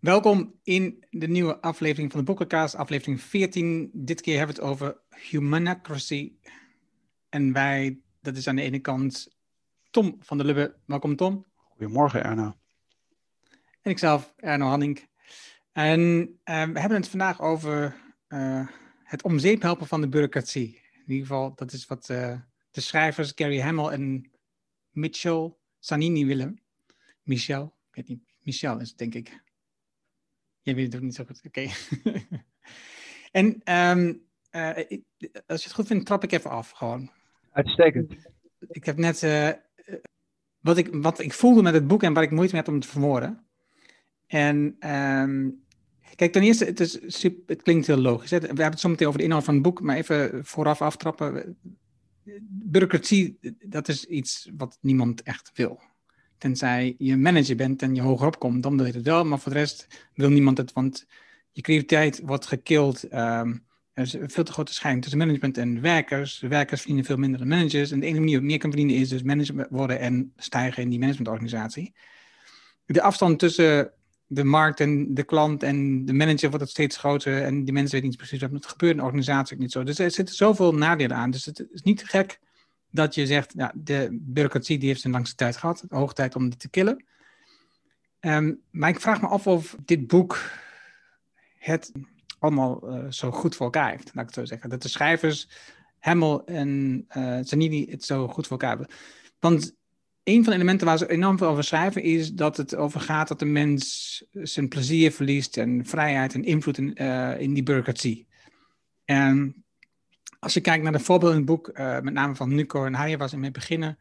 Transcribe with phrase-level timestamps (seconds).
[0.00, 3.90] Welkom in de nieuwe aflevering van de Boekenkaas, aflevering 14.
[3.92, 6.32] Dit keer hebben we het over humanocracy.
[7.28, 9.36] En wij, dat is aan de ene kant
[9.90, 10.76] Tom van der Lubbe.
[10.86, 11.46] Welkom Tom.
[11.54, 12.56] Goedemorgen Erno.
[13.82, 15.08] En ikzelf, Erno Hanning.
[15.72, 17.96] En uh, we hebben het vandaag over
[18.28, 18.68] uh,
[19.02, 20.80] het omzeep helpen van de bureaucratie.
[20.92, 22.38] In ieder geval, dat is wat uh,
[22.70, 24.30] de schrijvers Gary Hamel en
[24.90, 26.62] Mitchell Sanini willen.
[27.22, 29.48] Michel, ik weet niet, Michel is het denk ik.
[30.62, 31.40] Jij weet het ook niet zo goed.
[31.46, 31.70] Oké.
[32.02, 32.22] Okay.
[33.40, 34.76] en um, uh,
[35.46, 37.10] als je het goed vindt, trap ik even af gewoon.
[37.52, 38.14] Uitstekend.
[38.68, 39.50] Ik heb net uh,
[40.60, 42.80] wat, ik, wat ik voelde met het boek en waar ik moeite mee had om
[42.80, 43.44] te verwoorden.
[44.26, 45.64] En um,
[46.14, 48.30] kijk, ten eerste, het, is super, het klinkt heel logisch.
[48.30, 48.38] Hè?
[48.38, 51.58] We hebben het zo meteen over de inhoud van het boek, maar even vooraf aftrappen.
[52.48, 55.80] Bureaucratie, dat is iets wat niemand echt wil.
[56.40, 59.24] Tenzij je manager bent en je hogerop komt, dan wil je het wel.
[59.24, 61.06] Maar voor de rest wil niemand het, want
[61.52, 63.12] je creativiteit wordt gekild.
[63.12, 66.40] Um, er is veel te grote scheiding tussen management en werkers.
[66.40, 67.90] Werkers verdienen veel minder dan managers.
[67.90, 70.88] En de enige manier om meer kan verdienen is dus manager worden en stijgen in
[70.88, 71.94] die managementorganisatie.
[72.86, 73.92] De afstand tussen
[74.26, 77.42] de markt en de klant en de manager wordt steeds groter.
[77.42, 79.82] En die mensen weten niet precies wat er gebeurt in de organisatie ook niet zo.
[79.82, 81.30] Dus er zitten zoveel nadelen aan.
[81.30, 82.40] Dus het is niet gek
[82.90, 85.84] dat je zegt, ja, de bureaucratie die heeft zijn langste tijd gehad.
[85.88, 87.04] Hoog tijd om dit te killen.
[88.20, 90.50] Um, maar ik vraag me af of dit boek
[91.58, 91.92] het
[92.38, 94.70] allemaal uh, zo goed voor elkaar heeft, laat ik het zo zeggen.
[94.70, 95.48] Dat de schrijvers,
[95.98, 98.96] Hemmel en uh, Zanini, het zo goed voor elkaar hebben.
[99.38, 99.74] Want
[100.22, 103.28] een van de elementen waar ze enorm veel over schrijven is dat het over gaat
[103.28, 108.26] dat de mens zijn plezier verliest en vrijheid en invloed in, uh, in die bureaucratie.
[109.04, 109.64] En
[110.40, 112.94] als je kijkt naar de voorbeelden in het boek, uh, met name van Nuco en
[112.94, 113.98] Haya, waar ze mee beginnen,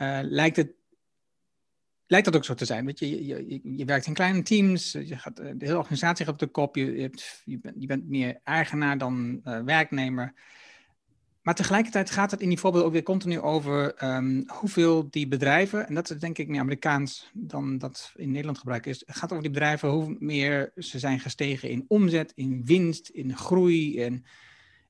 [0.00, 0.72] uh, lijkt, het,
[2.06, 2.86] lijkt dat ook zo te zijn.
[2.86, 6.40] Weet je, je, je, werkt in kleine teams, je gaat, de hele organisatie gaat op
[6.40, 6.96] de kop, je,
[7.44, 10.34] je, bent, je bent meer eigenaar dan werknemer.
[11.46, 15.88] Maar tegelijkertijd gaat het in die voorbeelden ook weer continu over um, hoeveel die bedrijven,
[15.88, 19.30] en dat is denk ik meer Amerikaans dan dat in Nederland gebruikt is, het gaat
[19.30, 24.24] over die bedrijven, hoe meer ze zijn gestegen in omzet, in winst, in groei, en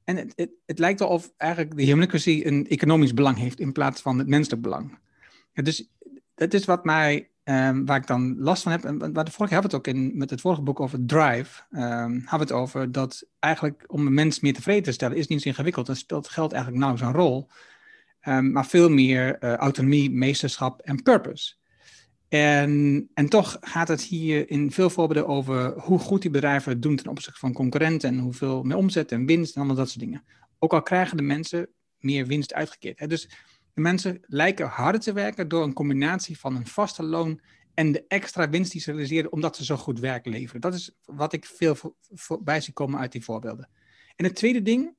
[0.06, 3.72] en het, het, het, lijkt wel of eigenlijk de humanocracy een economisch belang heeft in
[3.72, 4.98] plaats van het menselijk belang.
[5.52, 5.88] Dus
[6.34, 8.84] dat is wat mij, um, waar ik dan last van heb.
[8.84, 11.62] En waar de vorige hebben we het ook in, met het vorige boek over Drive.
[11.70, 15.26] Um, hebben we het over dat eigenlijk om een mens meer tevreden te stellen is
[15.26, 15.86] niet zo ingewikkeld.
[15.86, 17.48] Dan speelt geld eigenlijk nauwelijks een rol.
[18.28, 21.54] Um, maar veel meer uh, autonomie, meesterschap en purpose.
[22.28, 26.82] En, en toch gaat het hier in veel voorbeelden over hoe goed die bedrijven het
[26.82, 30.04] doen ten opzichte van concurrenten en hoeveel meer omzet en winst en allemaal dat soort
[30.04, 30.24] dingen.
[30.58, 32.98] Ook al krijgen de mensen meer winst uitgekeerd.
[32.98, 33.06] Hè.
[33.06, 33.28] Dus
[33.74, 37.40] de mensen lijken harder te werken door een combinatie van een vaste loon
[37.74, 40.60] en de extra winst die ze realiseren omdat ze zo goed werk leveren.
[40.60, 41.76] Dat is wat ik veel
[42.12, 43.68] voorbij zie komen uit die voorbeelden.
[44.16, 44.94] En het tweede ding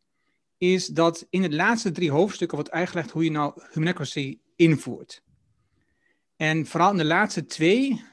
[0.58, 5.24] is dat in de laatste drie hoofdstukken wordt uitgelegd hoe je nou humanocracy invoert.
[6.38, 8.04] En vooral in de laatste twee,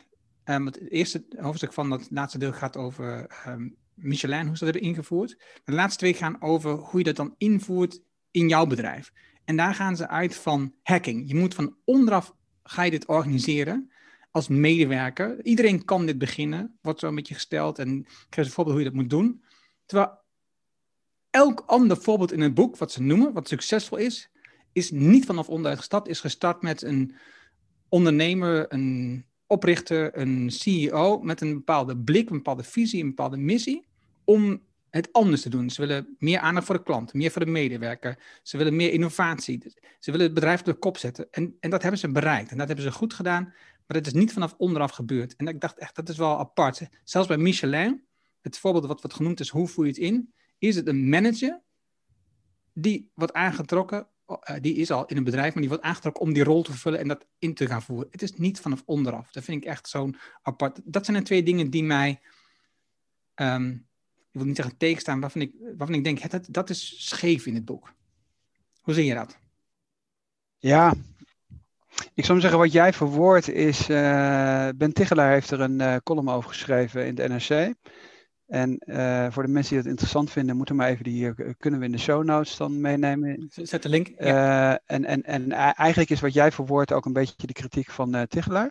[0.45, 4.75] um, het eerste hoofdstuk van dat laatste deel gaat over um, Michelin, hoe ze dat
[4.75, 5.39] hebben ingevoerd.
[5.65, 9.13] De laatste twee gaan over hoe je dat dan invoert in jouw bedrijf.
[9.45, 11.29] En daar gaan ze uit van hacking.
[11.29, 13.93] Je moet van onderaf ga je dit organiseren
[14.31, 15.45] als medewerker.
[15.45, 18.91] Iedereen kan dit beginnen, wordt zo een beetje gesteld en krijg een voorbeeld hoe je
[18.91, 19.45] dat moet doen.
[19.87, 20.19] Terwijl
[21.31, 24.31] elk ander voorbeeld in het boek, wat ze noemen, wat succesvol is,
[24.73, 27.15] is niet vanaf onderuit gestart, is gestart met een
[27.95, 33.87] ondernemer, een oprichter, een CEO met een bepaalde blik, een bepaalde visie, een bepaalde missie
[34.25, 35.71] om het anders te doen.
[35.71, 38.19] Ze willen meer aandacht voor de klant, meer voor de medewerker.
[38.43, 39.63] Ze willen meer innovatie.
[39.99, 41.27] Ze willen het bedrijf op de kop zetten.
[41.31, 42.51] En, en dat hebben ze bereikt.
[42.51, 43.45] En dat hebben ze goed gedaan.
[43.87, 45.37] Maar het is niet vanaf onderaf gebeurd.
[45.37, 46.89] En ik dacht echt, dat is wel apart.
[47.05, 48.05] Zelfs bij Michelin,
[48.41, 51.61] het voorbeeld wat wordt genoemd is hoe voer je het in, is het een manager
[52.73, 56.33] die wordt aangetrokken eh, die is al in een bedrijf, maar die wordt aangetrokken om
[56.33, 58.09] die rol te vervullen en dat in te gaan voeren.
[58.11, 59.31] Het is niet vanaf onderaf.
[59.33, 60.81] Dat vind ik echt zo'n apart.
[60.85, 62.21] Dat zijn de twee dingen die mij,
[63.35, 63.87] um,
[64.17, 67.55] ik wil niet zeggen tegenstaan, waarvan ik, waarvan ik denk, dat, dat is scheef in
[67.55, 67.93] het boek.
[68.81, 69.39] Hoe zie je dat?
[70.59, 70.95] Ja,
[72.15, 76.29] ik zou zeggen, wat jij verwoordt is, uh, Ben Tichelaar heeft er een uh, column
[76.29, 77.75] over geschreven in de NRC.
[78.47, 81.81] En uh, voor de mensen die het interessant vinden, moeten maar even die uh, kunnen
[81.81, 83.47] we in de show notes dan meenemen.
[83.49, 84.09] Zet de link.
[84.19, 84.73] Ja.
[84.73, 88.17] Uh, en, en, en eigenlijk is wat jij verwoordt ook een beetje de kritiek van
[88.17, 88.71] uh, Tichelaar.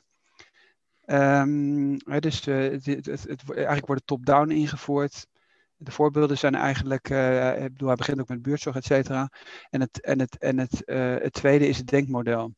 [1.05, 5.27] Um, dus het, het, het, het, eigenlijk wordt het top-down ingevoerd.
[5.75, 9.29] De voorbeelden zijn eigenlijk, ik bedoel, hij begint ook met buurtzorg, et cetera.
[9.69, 10.81] En, het, en, het, en het,
[11.23, 12.53] het tweede is het denkmodel.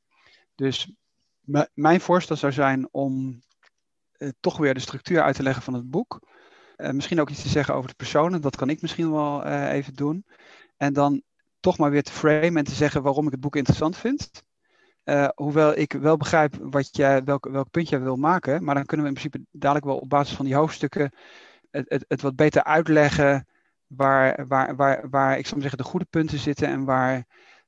[0.55, 0.91] Dus
[1.73, 3.41] mijn voorstel zou zijn om
[4.39, 6.19] toch weer de structuur uit te leggen van het boek.
[6.77, 10.25] Misschien ook iets te zeggen over de personen, dat kan ik misschien wel even doen.
[10.77, 11.21] En dan
[11.59, 14.43] toch maar weer te framen en te zeggen waarom ik het boek interessant vind.
[15.35, 19.05] hoewel ik wel begrijp wat jij, welk, welk punt jij wil maken, maar dan kunnen
[19.05, 21.11] we in principe dadelijk wel op basis van die hoofdstukken
[21.71, 23.47] het, het, het wat beter uitleggen
[23.87, 27.25] waar, waar, waar, waar ik zou zeggen de goede punten zitten en waar,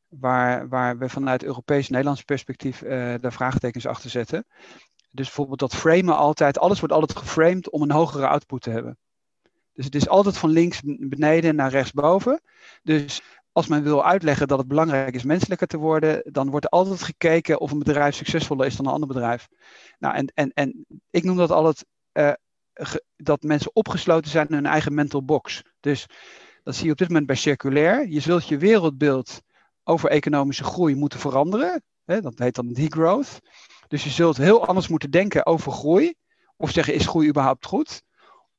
[0.08, 2.80] waar, waar we vanuit Europees-Nederlands perspectief
[3.20, 4.46] daar vraagtekens achter zetten.
[5.18, 8.98] Dus bijvoorbeeld dat framen altijd, alles wordt altijd geframed om een hogere output te hebben.
[9.74, 12.42] Dus het is altijd van links beneden naar rechtsboven.
[12.84, 13.22] Dus
[13.52, 17.04] als men wil uitleggen dat het belangrijk is menselijker te worden, dan wordt er altijd
[17.04, 19.48] gekeken of een bedrijf succesvoller is dan een ander bedrijf.
[20.00, 22.34] Nou, en, en, en ik noem dat altijd uh,
[23.16, 25.64] dat mensen opgesloten zijn in hun eigen mental box.
[25.80, 26.06] Dus
[26.64, 28.08] dat zie je op dit moment bij circulair.
[28.08, 29.42] Je zult je wereldbeeld
[29.84, 31.84] over economische groei moeten veranderen.
[32.06, 33.40] Hè, dat heet dan degrowth.
[33.88, 36.14] Dus je zult heel anders moeten denken over groei.
[36.58, 38.04] Of zeggen, is groei überhaupt goed?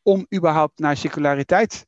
[0.03, 1.87] Om überhaupt naar circulariteit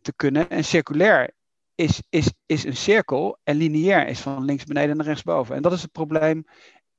[0.00, 0.50] te kunnen.
[0.50, 1.30] En circulair
[1.74, 5.56] is, is, is een cirkel en lineair is van links beneden naar rechts boven.
[5.56, 6.44] En dat is het probleem,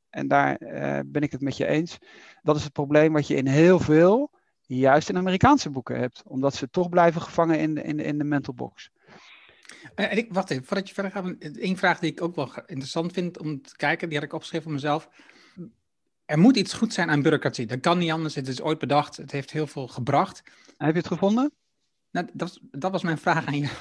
[0.10, 1.98] en daar uh, ben ik het met je eens.
[2.42, 4.32] Dat is het probleem wat je in heel veel
[4.62, 6.24] juist in Amerikaanse boeken hebt.
[6.26, 8.90] Omdat ze toch blijven gevangen in de, in in de mental box.
[9.96, 11.36] Uh, ik, wacht even, voordat je verder gaat.
[11.40, 14.66] Eén vraag die ik ook wel interessant vind om te kijken, die had ik opgeschreven
[14.66, 15.10] voor mezelf.
[16.30, 17.66] Er moet iets goed zijn aan bureaucratie.
[17.66, 18.36] Dat kan niet anders.
[18.36, 19.18] Het is ooit bedacht.
[19.18, 20.44] Het heeft heel veel gebracht.
[20.78, 21.52] Heb je het gevonden?
[22.12, 23.72] Nou, dat, dat, was mijn vraag aan, jou.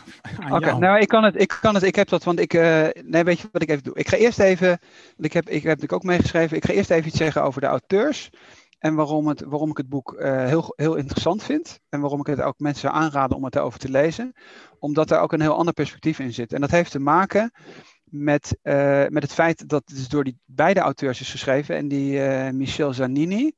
[0.56, 3.25] Oké, nou ik kan het, ik kan het, ik heb dat, want ik, uh, nee,
[3.25, 3.95] weet je wat ik even doe?
[3.95, 4.79] Ik ga eerst even,
[5.17, 7.67] ik heb, ik heb natuurlijk ook meegeschreven, ik ga eerst even iets zeggen over de
[7.67, 8.31] auteurs.
[8.79, 11.81] En waarom, het, waarom ik het boek uh, heel, heel interessant vind.
[11.89, 14.33] En waarom ik het ook mensen aanraden om het erover te lezen.
[14.79, 16.53] Omdat er ook een heel ander perspectief in zit.
[16.53, 17.53] En dat heeft te maken
[18.10, 21.76] met, uh, met het feit dat het dus door die beide auteurs is geschreven.
[21.76, 23.52] En die uh, Michel Zanini,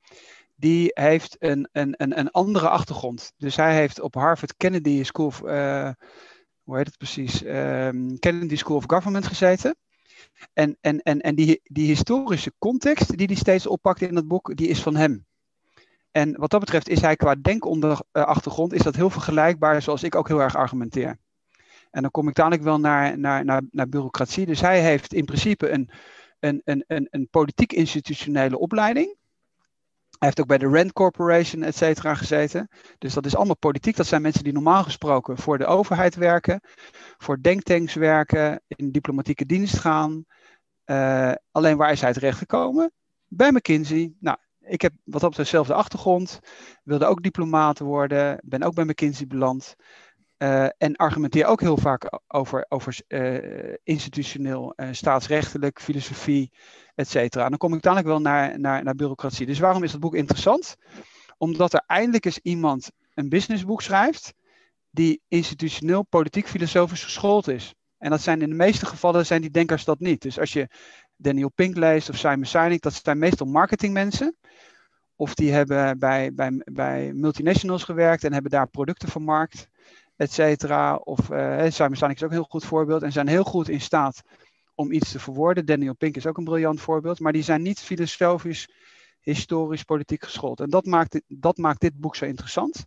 [0.57, 3.33] die heeft een, een, een, een andere achtergrond.
[3.37, 7.45] Dus hij heeft op Harvard Kennedy School of, hoe heet het precies?
[7.45, 9.77] Um, Kennedy School of Government gezeten.
[10.53, 14.57] En, en, en, en die, die historische context die hij steeds oppakt in het boek,
[14.57, 15.27] die is van hem.
[16.11, 20.29] En wat dat betreft is hij qua denkonderachtergrond is dat heel vergelijkbaar zoals ik ook
[20.29, 21.19] heel erg argumenteer.
[21.91, 24.47] En dan kom ik dadelijk wel naar, naar, naar, naar bureaucratie.
[24.47, 25.91] Dus hij heeft in principe een,
[26.41, 29.19] een, een, een, een politiek-institutionele opleiding.
[30.19, 32.69] Hij heeft ook bij de Rand Corporation, et cetera, gezeten.
[32.99, 33.97] Dus dat is allemaal politiek.
[33.97, 36.61] Dat zijn mensen die normaal gesproken voor de overheid werken,
[37.19, 40.25] voor denktanks werken, in diplomatieke dienst gaan.
[40.87, 42.93] Uh, alleen waar is hij terecht gekomen?
[43.27, 44.13] Bij McKinsey.
[44.21, 46.41] Nou, ik heb wat betreft dezelfde achtergrond.
[46.85, 48.39] Wilde ook diplomaat worden.
[48.45, 49.75] Ben ook bij McKinsey beland.
[50.43, 56.53] Uh, en argumenteer ook heel vaak over, over uh, institutioneel, uh, staatsrechtelijk, filosofie,
[56.95, 57.45] et cetera.
[57.45, 59.47] En dan kom ik dadelijk wel naar, naar, naar bureaucratie.
[59.47, 60.77] Dus waarom is dat boek interessant?
[61.39, 64.35] Omdat er eindelijk eens iemand een businessboek schrijft
[64.91, 67.75] die institutioneel, politiek, filosofisch geschoold is.
[67.99, 70.23] En dat zijn in de meeste gevallen zijn die denkers dat niet.
[70.23, 70.69] Dus als je
[71.17, 74.37] Daniel Pink leest of Simon Sinek, dat zijn meestal marketingmensen.
[75.17, 79.69] Of die hebben bij, bij, bij multinationals gewerkt en hebben daar producten vermarkt
[80.21, 80.71] et.
[81.05, 83.03] Of uh, Simon is ook een heel goed voorbeeld.
[83.03, 84.23] En zijn heel goed in staat
[84.75, 85.67] om iets te verwoorden.
[85.67, 87.21] Daniel Pink is ook een briljant voorbeeld.
[87.21, 88.71] Maar die zijn niet filosofisch,
[89.21, 90.61] historisch, politiek geschoold.
[90.61, 92.85] En dat maakt, dat maakt dit boek zo interessant.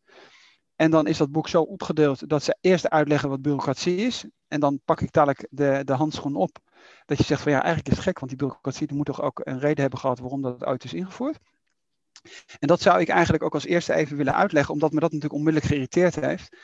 [0.75, 4.25] En dan is dat boek zo opgedeeld dat ze eerst uitleggen wat bureaucratie is.
[4.47, 6.57] En dan pak ik dadelijk de, de handschoen op.
[7.05, 9.41] Dat je zegt van ja, eigenlijk is het gek, want die bureaucratie moet toch ook
[9.43, 11.37] een reden hebben gehad waarom dat uit is ingevoerd.
[12.59, 15.39] En dat zou ik eigenlijk ook als eerste even willen uitleggen, omdat me dat natuurlijk
[15.39, 16.57] onmiddellijk geïrriteerd heeft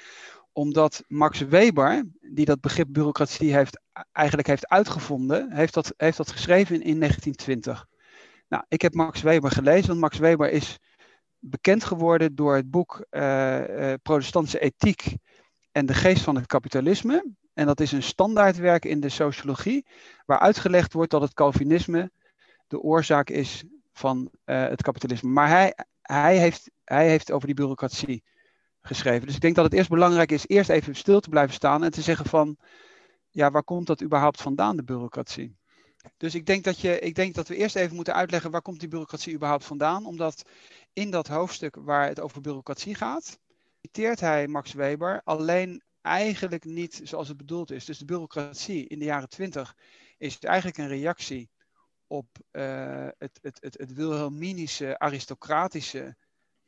[0.53, 6.31] omdat Max Weber, die dat begrip bureaucratie heeft, eigenlijk heeft uitgevonden, heeft dat, heeft dat
[6.31, 7.87] geschreven in, in 1920.
[8.47, 10.77] Nou, ik heb Max Weber gelezen, want Max Weber is
[11.39, 15.15] bekend geworden door het boek uh, uh, Protestantse Ethiek
[15.71, 17.25] en de Geest van het Kapitalisme.
[17.53, 19.85] En dat is een standaardwerk in de sociologie,
[20.25, 22.11] waar uitgelegd wordt dat het Calvinisme
[22.67, 25.29] de oorzaak is van uh, het kapitalisme.
[25.29, 28.23] Maar hij, hij, heeft, hij heeft over die bureaucratie
[28.81, 29.25] geschreven.
[29.25, 31.91] Dus ik denk dat het eerst belangrijk is eerst even stil te blijven staan en
[31.91, 32.57] te zeggen van,
[33.29, 35.57] ja, waar komt dat überhaupt vandaan, de bureaucratie?
[36.17, 38.79] Dus ik denk dat, je, ik denk dat we eerst even moeten uitleggen waar komt
[38.79, 40.05] die bureaucratie überhaupt vandaan.
[40.05, 40.43] Omdat
[40.93, 43.39] in dat hoofdstuk waar het over bureaucratie gaat,
[43.81, 47.85] citeert hij Max Weber alleen eigenlijk niet zoals het bedoeld is.
[47.85, 49.75] Dus de bureaucratie in de jaren twintig
[50.17, 51.49] is eigenlijk een reactie
[52.07, 56.15] op uh, het, het, het, Wilhelminische aristocratische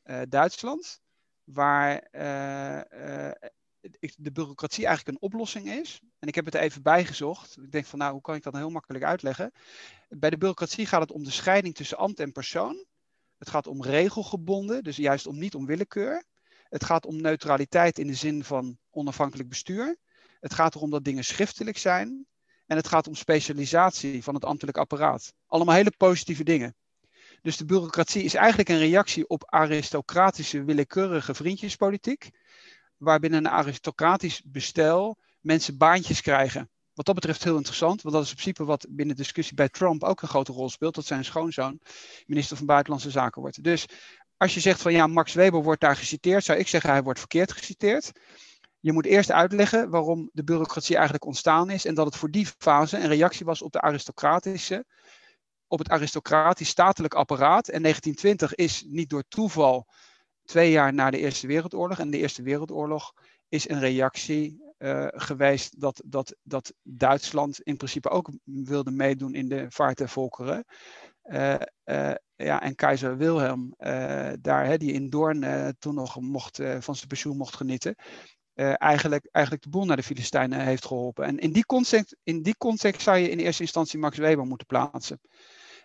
[0.03, 1.01] uh, Duitsland
[1.43, 3.31] waar uh, uh,
[4.17, 5.99] de bureaucratie eigenlijk een oplossing is.
[6.19, 7.57] En ik heb het even bijgezocht.
[7.57, 9.51] Ik denk van nou, hoe kan ik dat nou heel makkelijk uitleggen?
[10.09, 12.85] Bij de bureaucratie gaat het om de scheiding tussen ambt en persoon.
[13.37, 16.23] Het gaat om regelgebonden, dus juist om niet om willekeur.
[16.69, 19.97] Het gaat om neutraliteit in de zin van onafhankelijk bestuur.
[20.39, 22.25] Het gaat erom dat dingen schriftelijk zijn.
[22.65, 25.33] En het gaat om specialisatie van het ambtelijk apparaat.
[25.47, 26.75] Allemaal hele positieve dingen.
[27.41, 32.29] Dus de bureaucratie is eigenlijk een reactie op aristocratische, willekeurige vriendjespolitiek.
[32.97, 36.69] Waarbinnen een aristocratisch bestel mensen baantjes krijgen.
[36.93, 39.69] Wat dat betreft heel interessant, want dat is in principe wat binnen de discussie bij
[39.69, 40.95] Trump ook een grote rol speelt.
[40.95, 41.79] Dat zijn schoonzoon
[42.25, 43.63] minister van Buitenlandse Zaken wordt.
[43.63, 43.85] Dus
[44.37, 47.19] als je zegt van ja, Max Weber wordt daar geciteerd, zou ik zeggen hij wordt
[47.19, 48.11] verkeerd geciteerd.
[48.79, 52.47] Je moet eerst uitleggen waarom de bureaucratie eigenlijk ontstaan is en dat het voor die
[52.57, 54.85] fase een reactie was op de aristocratische,
[55.71, 57.67] op het aristocratisch statelijk apparaat.
[57.67, 59.87] En 1920 is niet door toeval
[60.45, 61.99] twee jaar na de Eerste Wereldoorlog.
[61.99, 63.13] En de Eerste Wereldoorlog
[63.49, 69.49] is een reactie uh, geweest dat, dat, dat Duitsland in principe ook wilde meedoen in
[69.49, 70.65] de vaart der volkeren.
[71.23, 73.73] Uh, uh, ja, en keizer Wilhelm,
[74.41, 77.95] daar, hè, die in Doorn toen nog mocht, van zijn pensioen mocht genieten,
[78.75, 81.25] eigenlijk, eigenlijk de boel naar de Filistijnen heeft geholpen.
[81.25, 84.67] En in die, context, in die context zou je in eerste instantie Max Weber moeten
[84.67, 85.19] plaatsen.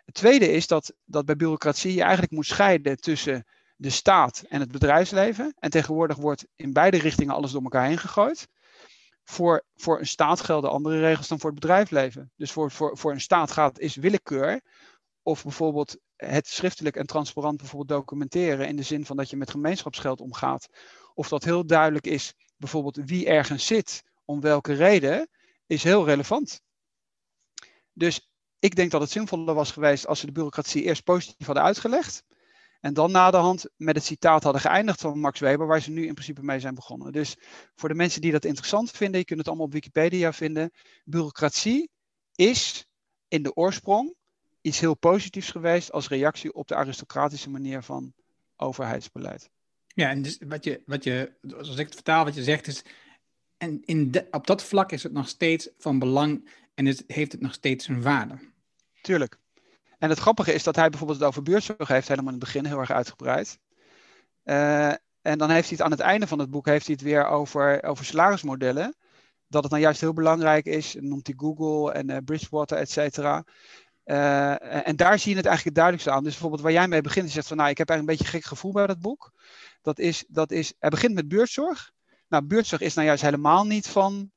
[0.06, 3.46] Het tweede is dat, dat bij bureaucratie je eigenlijk moet scheiden tussen
[3.76, 5.54] de staat en het bedrijfsleven.
[5.58, 8.48] En tegenwoordig wordt in beide richtingen alles door elkaar heen gegooid.
[9.25, 12.32] Voor, voor een staat gelden andere regels dan voor het bedrijfsleven.
[12.36, 14.60] Dus voor, voor, voor een staat gaat, is willekeur.
[15.22, 18.68] Of bijvoorbeeld het schriftelijk en transparant bijvoorbeeld documenteren.
[18.68, 20.68] In de zin van dat je met gemeenschapsgeld omgaat.
[21.14, 25.28] Of dat heel duidelijk is, bijvoorbeeld wie ergens zit, om welke reden,
[25.66, 26.60] is heel relevant.
[27.92, 31.64] Dus ik denk dat het zinvoller was geweest als ze de bureaucratie eerst positief hadden
[31.64, 32.25] uitgelegd.
[32.80, 35.90] En dan na de hand met het citaat hadden geëindigd van Max Weber, waar ze
[35.90, 37.12] nu in principe mee zijn begonnen.
[37.12, 37.36] Dus
[37.75, 40.70] voor de mensen die dat interessant vinden, je kunt het allemaal op Wikipedia vinden.
[41.04, 41.90] Bureaucratie
[42.34, 42.86] is
[43.28, 44.14] in de oorsprong
[44.60, 48.12] iets heel positiefs geweest als reactie op de aristocratische manier van
[48.56, 49.50] overheidsbeleid.
[49.86, 52.84] Ja, en dus wat je, wat je, als ik het vertaal, wat je zegt is,
[53.56, 57.40] en in op dat vlak is het nog steeds van belang en het, heeft het
[57.40, 58.38] nog steeds een waarde.
[59.00, 59.38] Tuurlijk.
[59.99, 62.64] En het grappige is dat hij bijvoorbeeld het over buurtzorg heeft, helemaal in het begin
[62.64, 63.59] heel erg uitgebreid.
[64.45, 64.92] Uh,
[65.23, 67.26] en dan heeft hij het aan het einde van het boek heeft hij het weer
[67.26, 68.97] over, over salarismodellen.
[69.49, 73.45] Dat het nou juist heel belangrijk is, noemt hij Google en uh, Bridgewater, et cetera.
[74.04, 76.23] Uh, en daar zie je het eigenlijk het duidelijkste aan.
[76.23, 78.38] Dus bijvoorbeeld waar jij mee begint, je zegt van nou, ik heb eigenlijk een beetje
[78.38, 79.33] gek gevoel bij dat boek.
[79.83, 81.92] Dat is, dat is, hij begint met buurtzorg.
[82.28, 84.30] Nou, buurtzorg is nou juist helemaal niet van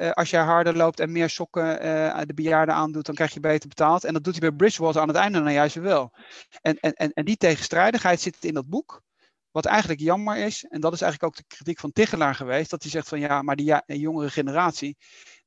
[0.00, 3.40] uh, als jij harder loopt en meer sokken uh, de bejaarden aandoet, dan krijg je
[3.40, 4.04] beter betaald.
[4.04, 6.12] En dat doet hij bij Bridgewater aan het einde nou juist wel.
[6.60, 9.02] En, en, en, en die tegenstrijdigheid zit in dat boek.
[9.50, 12.82] Wat eigenlijk jammer is, en dat is eigenlijk ook de kritiek van Tichelaar geweest, dat
[12.82, 14.96] hij zegt van ja, maar die jongere generatie,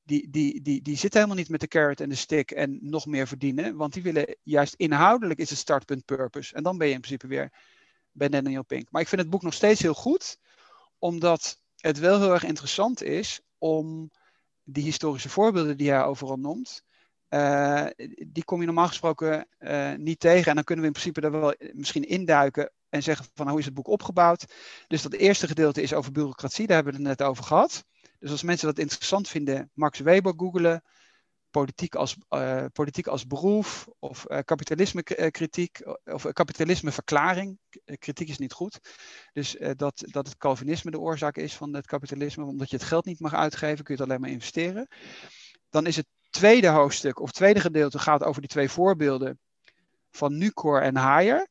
[0.03, 3.05] die, die, die, die zit helemaal niet met de carrot en de stick en nog
[3.05, 3.75] meer verdienen.
[3.75, 6.55] Want die willen juist inhoudelijk is het startpunt purpose.
[6.55, 7.51] En dan ben je in principe weer
[8.11, 8.87] bij Daniel Pink.
[8.91, 10.37] Maar ik vind het boek nog steeds heel goed,
[10.97, 14.11] omdat het wel heel erg interessant is om
[14.69, 16.83] die historische voorbeelden die hij overal noemt,
[17.29, 17.85] uh,
[18.27, 20.49] die kom je normaal gesproken uh, niet tegen.
[20.49, 23.65] En dan kunnen we in principe er wel misschien induiken en zeggen van hoe is
[23.65, 24.45] het boek opgebouwd.
[24.87, 27.85] Dus dat eerste gedeelte is over bureaucratie, daar hebben we het net over gehad.
[28.19, 30.83] Dus als mensen dat interessant vinden, Max Weber googelen
[31.51, 37.59] politiek als, uh, politiek als beroep of uh, kapitalisme kritiek of kapitalisme verklaring.
[37.99, 38.79] Kritiek is niet goed.
[39.33, 43.05] Dus dat, dat het Calvinisme de oorzaak is van het kapitalisme, omdat je het geld
[43.05, 44.87] niet mag uitgeven, kun je het alleen maar investeren.
[45.69, 49.39] Dan is het tweede hoofdstuk of tweede gedeelte gaat over die twee voorbeelden
[50.11, 51.47] van Nucor en Haier.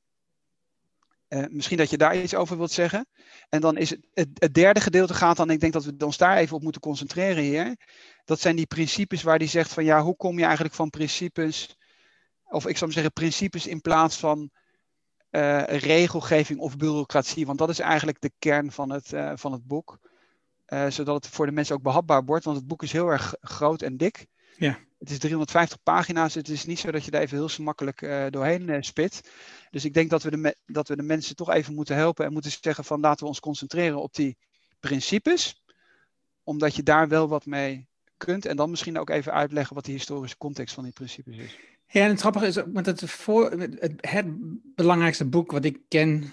[1.36, 3.06] Uh, misschien dat je daar iets over wilt zeggen.
[3.48, 6.36] En dan is het, het, derde gedeelte gaat dan, ik denk dat we ons daar
[6.36, 7.76] even op moeten concentreren hier.
[8.24, 11.76] Dat zijn die principes waar die zegt van ja, hoe kom je eigenlijk van principes,
[12.44, 14.50] of ik zou zeggen principes in plaats van
[15.30, 17.46] uh, regelgeving of bureaucratie.
[17.46, 19.98] Want dat is eigenlijk de kern van het, uh, van het boek.
[20.88, 23.82] zodat het voor de mensen ook behapbaar wordt, want het boek is heel erg groot
[23.82, 24.26] en dik.
[24.56, 24.78] Ja.
[24.98, 26.34] Het is 350 pagina's.
[26.34, 29.30] Het is niet zo dat je daar even heel makkelijk uh, doorheen uh, spit.
[29.70, 32.32] Dus ik denk dat we, de dat we de mensen toch even moeten helpen en
[32.32, 34.36] moeten zeggen van laten we ons concentreren op die
[34.80, 35.64] principes.
[36.42, 38.46] Omdat je daar wel wat mee kunt.
[38.46, 41.56] En dan misschien ook even uitleggen wat de historische context van die principes is.
[41.88, 44.26] Ja, en het grappige is, met het, voor, het, het
[44.74, 46.32] belangrijkste boek wat ik ken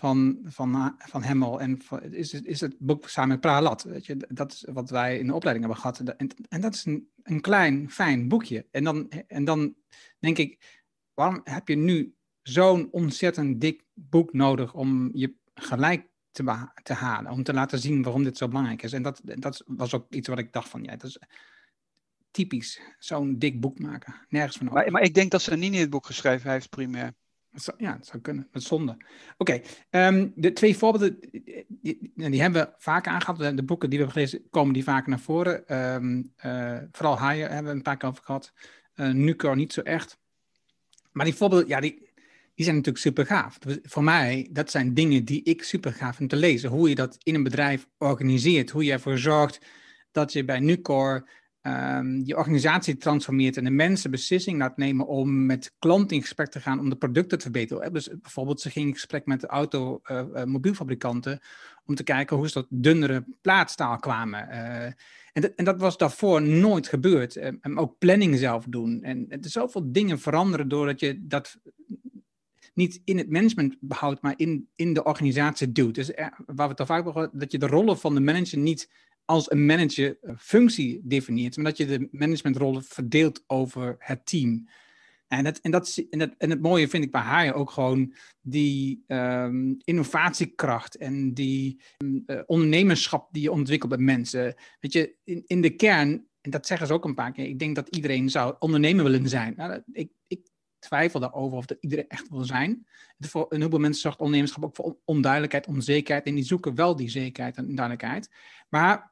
[0.00, 1.22] van, van, van
[1.60, 3.82] en van, is, is het boek samen Pralat.
[3.82, 6.16] Weet je, dat is wat wij in de opleiding hebben gehad.
[6.16, 8.66] En, en dat is een, een klein, fijn boekje.
[8.70, 9.74] En dan, en dan
[10.18, 10.80] denk ik,
[11.14, 17.32] waarom heb je nu zo'n ontzettend dik boek nodig om je gelijk te, te halen?
[17.32, 18.92] Om te laten zien waarom dit zo belangrijk is.
[18.92, 21.18] En dat, dat was ook iets wat ik dacht van, ja, dat is
[22.30, 24.14] typisch, zo'n dik boek maken.
[24.28, 27.14] Nergens van maar, maar, ik denk dat ze niet in het boek geschreven heeft, primair.
[27.78, 28.48] Ja, dat zou kunnen.
[28.52, 28.96] Dat is zonde.
[29.38, 31.18] Oké, ehm, de twee voorbeelden,
[31.68, 33.56] die, die, hebben we vaak aangehaald.
[33.56, 35.64] De boeken die we hebben gelezen, komen die vaker naar voren.
[36.46, 38.52] Uh, vooral Haaien hebben we een paar keer over gehad.
[38.94, 40.18] Uh, niet zo echt.
[41.12, 42.10] Maar die voorbeelden, ja, die,
[42.54, 43.58] die zijn natuurlijk super gaaf.
[43.82, 46.70] Voor mij, dat zijn dingen die ik super gaaf vind te lezen.
[46.70, 48.70] Hoe je dat in een bedrijf organiseert.
[48.70, 49.60] Hoe je ervoor zorgt
[50.10, 51.28] dat je bij Nucor
[52.24, 56.60] je organisatie transformeert en de mensen beslissing laat nemen om met klanten in gesprek te
[56.60, 57.92] gaan om de producten te verbeteren.
[57.92, 62.46] Dus bijvoorbeeld, ze ging in gesprek met de automobielfabrikanten uh, uh, om te kijken hoe
[62.46, 64.48] ze tot dunnere plaatstaal kwamen.
[64.48, 64.84] Uh,
[65.32, 67.36] en, dat, en, dat, was daarvoor nooit gebeurd.
[67.36, 69.02] En ook planning zelf doen.
[69.02, 71.58] En er zoveel dingen veranderen doordat je dat
[72.74, 75.94] niet in het management behoudt, maar in, in de organisatie doet.
[75.94, 76.10] Dus
[76.46, 78.90] waar we het al vaak over dat je de rollen van de manager niet
[79.24, 84.68] als een manager functie definieert, maar dat je de managementrollen verdeelt over het team.
[85.28, 89.76] En, dat, en, dat, en, het mooie vind ik bij haar ook gewoon die um,
[89.84, 94.54] innovatiekracht en die uh, ondernemerschap die je ontwikkelt bij mensen.
[94.80, 97.58] Weet je, in, in de kern, en dat zeggen ze ook een paar keer, ik
[97.58, 99.54] denk dat iedereen zou ondernemer willen zijn.
[99.56, 100.48] Nou, ik, ik
[100.78, 102.86] twijfel daarover of dat iedereen echt wil zijn.
[103.18, 106.26] Voor een heleboel mensen zorgt ondernemerschap ook voor onduidelijkheid, onzekerheid.
[106.26, 108.30] En die zoeken wel die zekerheid en duidelijkheid.
[108.68, 109.09] Maar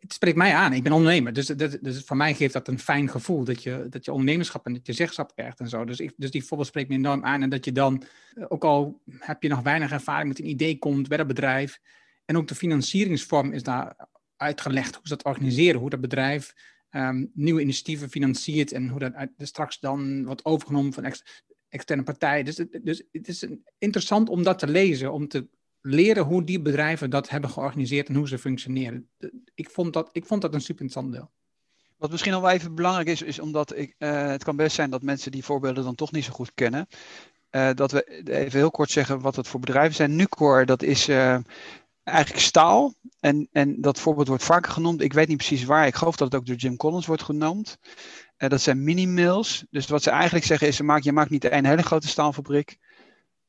[0.00, 0.72] het spreekt mij aan.
[0.72, 1.32] Ik ben ondernemer.
[1.32, 3.44] Dus, dat, dus voor mij geeft dat een fijn gevoel.
[3.44, 5.84] Dat je, dat je ondernemerschap en dat je zeggenschap krijgt en zo.
[5.84, 7.42] Dus, dus die voorbeeld spreekt me enorm aan.
[7.42, 8.02] En dat je dan,
[8.34, 11.80] eh, ook al heb je nog weinig ervaring met een idee komt bij dat bedrijf.
[12.24, 14.94] En ook de financieringsvorm is daar uitgelegd.
[14.94, 15.80] Hoe ze dat organiseren.
[15.80, 16.54] Hoe dat bedrijf
[16.90, 18.72] um, nieuwe initiatieven financiert.
[18.72, 22.44] En hoe dat dus straks dan wordt overgenomen van ex, externe partijen.
[22.44, 23.46] Dus, dus het is
[23.78, 25.12] interessant om dat te lezen.
[25.12, 25.48] Om te
[25.86, 29.08] leren hoe die bedrijven dat hebben georganiseerd en hoe ze functioneren.
[29.54, 31.30] Ik vond dat, ik vond dat een super interessant deel.
[31.96, 34.90] Wat misschien al wel even belangrijk is, is omdat ik, uh, het kan best zijn
[34.90, 36.86] dat mensen die voorbeelden dan toch niet zo goed kennen.
[37.50, 40.16] Uh, dat we even heel kort zeggen wat het voor bedrijven zijn.
[40.16, 41.38] Nucor, dat is uh,
[42.02, 42.94] eigenlijk staal.
[43.20, 45.00] En, en dat voorbeeld wordt vaker genoemd.
[45.00, 45.86] Ik weet niet precies waar.
[45.86, 47.78] Ik geloof dat het ook door Jim Collins wordt genoemd.
[48.36, 49.64] dat zijn mini-mills.
[49.70, 52.78] Dus wat ze eigenlijk zeggen is, je maakt niet één hele grote staalfabriek.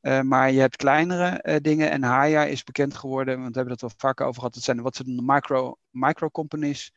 [0.02, 3.72] Uh, maar je hebt kleinere uh, dingen en Haya is bekend geworden, want we hebben
[3.72, 4.54] het wel vaker over gehad.
[4.54, 6.92] Dat zijn wat ze de micro, micro companies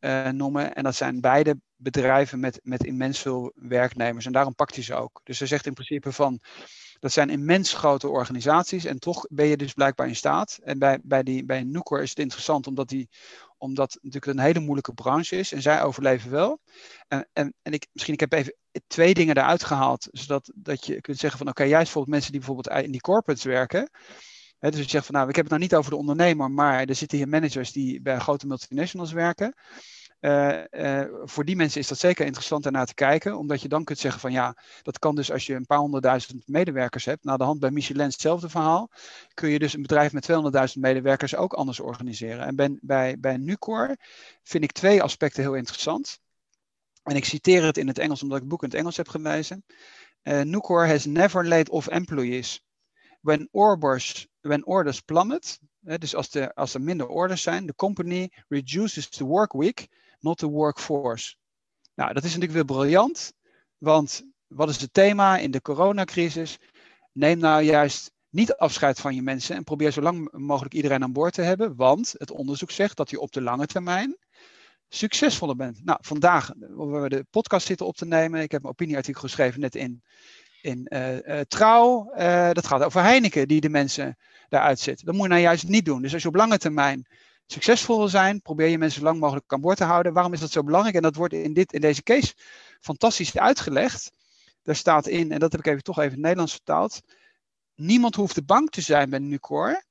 [0.00, 0.74] uh, noemen.
[0.74, 4.26] En dat zijn beide bedrijven met, met immens veel werknemers.
[4.26, 5.20] En daarom pakt hij ze ook.
[5.24, 6.40] Dus hij zegt in principe van,
[6.98, 10.58] dat zijn immens grote organisaties en toch ben je dus blijkbaar in staat.
[10.62, 13.08] En bij, bij, die, bij Nucor is het interessant omdat, die,
[13.58, 16.60] omdat het natuurlijk een hele moeilijke branche is en zij overleven wel.
[17.08, 18.54] En, en, en ik, misschien ik heb even
[18.86, 22.32] twee dingen eruit gehaald, zodat dat je kunt zeggen van oké, okay, juist bijvoorbeeld mensen
[22.32, 23.90] die bijvoorbeeld in die corporates werken.
[24.58, 26.94] Dus je zegt van nou, ik heb het nou niet over de ondernemer, maar er
[26.94, 29.54] zitten hier managers die bij grote multinationals werken.
[30.20, 33.84] Uh, uh, voor die mensen is dat zeker interessant naar te kijken, omdat je dan
[33.84, 37.24] kunt zeggen van ja, dat kan dus als je een paar honderdduizend medewerkers hebt.
[37.24, 38.90] Na de hand bij Michelin hetzelfde verhaal.
[39.34, 42.46] Kun je dus een bedrijf met 200.000 medewerkers ook anders organiseren.
[42.46, 43.96] En ben, bij, bij Nucor
[44.42, 46.20] vind ik twee aspecten heel interessant.
[47.02, 49.08] En ik citeer het in het Engels omdat ik het boek in het Engels heb
[49.08, 49.64] gelezen.
[50.22, 52.66] Uh, Nucor has never laid off employees.
[53.20, 58.30] When orders, when orders plummet, dus als, de, als er minder orders zijn, the company
[58.48, 59.88] reduces the work week
[60.20, 61.34] not the workforce.
[61.94, 63.32] Nou, dat is natuurlijk weer briljant,
[63.78, 66.58] want wat is het thema in de coronacrisis?
[67.12, 71.12] Neem nou juist niet afscheid van je mensen en probeer zo lang mogelijk iedereen aan
[71.12, 74.16] boord te hebben, want het onderzoek zegt dat je op de lange termijn
[74.88, 75.84] succesvoller bent.
[75.84, 79.60] Nou, vandaag, waar we de podcast zitten op te nemen, ik heb een opinieartikel geschreven
[79.60, 80.02] net in,
[80.62, 82.12] in uh, uh, Trouw.
[82.16, 84.16] Uh, dat gaat over Heineken, die de mensen
[84.48, 85.06] daaruit zitten.
[85.06, 86.02] Dat moet je nou juist niet doen.
[86.02, 87.06] Dus als je op lange termijn
[87.52, 90.12] succesvol wil zijn, probeer je mensen zo lang mogelijk aan boord te houden.
[90.12, 90.96] Waarom is dat zo belangrijk?
[90.96, 92.34] En dat wordt in, dit, in deze case
[92.80, 94.12] fantastisch uitgelegd.
[94.62, 97.00] Daar staat in, en dat heb ik even, toch even in het Nederlands vertaald.
[97.74, 99.82] Niemand hoeft bang te zijn bij Nucor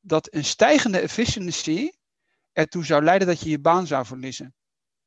[0.00, 1.90] dat een stijgende efficiency
[2.52, 4.54] ertoe zou leiden dat je je baan zou verliezen.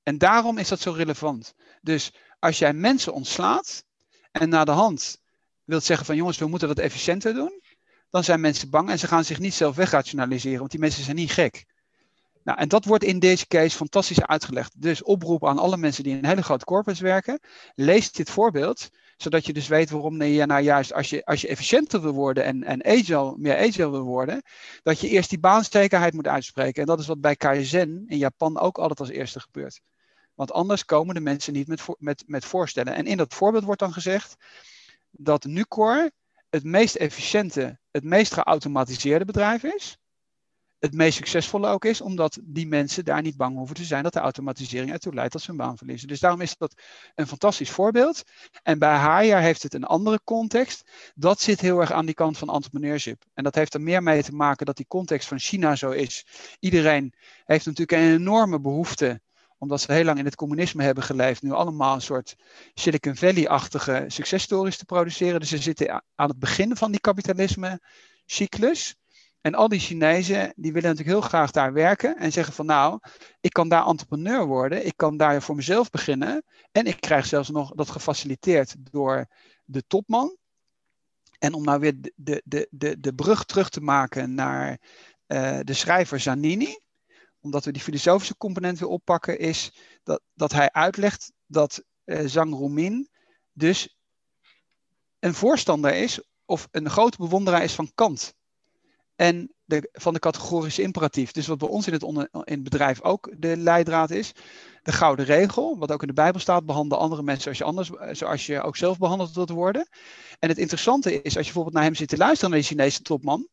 [0.04, 1.54] En daarom is dat zo relevant.
[1.82, 3.86] Dus als jij mensen ontslaat
[4.32, 5.22] en na de hand
[5.64, 7.62] wilt zeggen van jongens, we moeten dat efficiënter doen,
[8.10, 11.16] dan zijn mensen bang en ze gaan zich niet zelf wegrationaliseren, want die mensen zijn
[11.16, 11.66] niet gek.
[12.50, 14.82] Nou, en dat wordt in deze case fantastisch uitgelegd.
[14.82, 17.40] Dus oproep aan alle mensen die in hele grote corporates werken.
[17.76, 21.48] Lees dit voorbeeld, zodat je dus weet waarom je nou juist als je, als je
[21.48, 24.42] efficiënter wil worden en, en agile, meer agile wil worden,
[24.84, 26.82] dat je eerst die baanstekerheid moet uitspreken.
[26.82, 29.82] En dat is wat bij Kaizen in Japan ook altijd als eerste gebeurt.
[30.34, 32.94] Want anders komen de mensen niet met, met, met voorstellen.
[32.94, 34.36] En in dat voorbeeld wordt dan gezegd
[35.12, 36.12] dat Nucor
[36.50, 39.98] het meest efficiënte, het meest geautomatiseerde bedrijf is.
[40.80, 44.14] Het meest succesvolle ook is, omdat die mensen daar niet bang hoeven te zijn dat
[44.14, 46.08] de automatisering ertoe leidt dat ze hun baan verliezen.
[46.08, 46.82] Dus daarom is dat
[47.16, 48.24] een fantastisch voorbeeld.
[48.64, 50.92] En bij Haya heeft het een andere context.
[51.16, 53.24] Dat zit heel erg aan die kant van entrepreneurship.
[53.34, 56.26] En dat heeft er meer mee te maken dat die context van China zo is.
[56.60, 57.14] Iedereen
[57.46, 59.22] heeft natuurlijk een enorme behoefte
[59.60, 62.36] omdat ze heel lang in het communisme hebben geleefd, nu allemaal een soort
[62.74, 65.40] Silicon Valley-achtige successtories te produceren.
[65.40, 68.96] Dus ze zitten aan het begin van die kapitalisme-cyclus.
[69.42, 73.00] En al die Chinezen, die willen natuurlijk heel graag daar werken en zeggen van nou,
[73.42, 77.50] ik kan daar entrepreneur worden, ik kan daar voor mezelf beginnen en ik krijg zelfs
[77.50, 79.28] nog dat gefaciliteerd door
[79.66, 80.38] de topman.
[81.40, 84.80] En om nou weer de, de, de, de brug terug te maken naar
[85.28, 86.80] uh, de schrijver Zanini,
[87.40, 89.74] omdat we die filosofische component weer oppakken, is
[90.04, 93.10] dat, dat hij uitlegt dat uh, Zhang Rumin
[93.54, 93.98] dus
[95.20, 98.38] een voorstander is of een grote bewonderaar is van Kant.
[99.20, 101.32] En de, van de categorische imperatief.
[101.32, 104.32] Dus wat bij ons in het, in het bedrijf ook de leidraad is.
[104.84, 108.18] De gouden regel, wat ook in de Bijbel staat, behandel andere mensen zoals je, anders,
[108.20, 109.88] zoals je ook zelf behandeld wilt worden.
[110.40, 113.02] En het interessante is, als je bijvoorbeeld naar hem zit te luisteren, naar die Chinese
[113.02, 113.48] topman.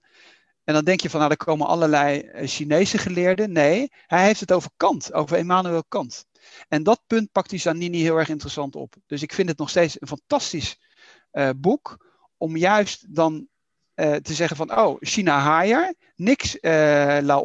[0.64, 3.52] En dan denk je van, nou, er komen allerlei eh, Chinese geleerden.
[3.52, 6.26] Nee, hij heeft het over Kant, over Immanuel Kant.
[6.68, 8.94] En dat punt pakt die Zanini heel erg interessant op.
[9.06, 10.80] Dus ik vind het nog steeds een fantastisch
[11.32, 13.48] uh, boek om juist dan
[13.96, 17.40] uh, te zeggen van, oh, China Haier, niks uh,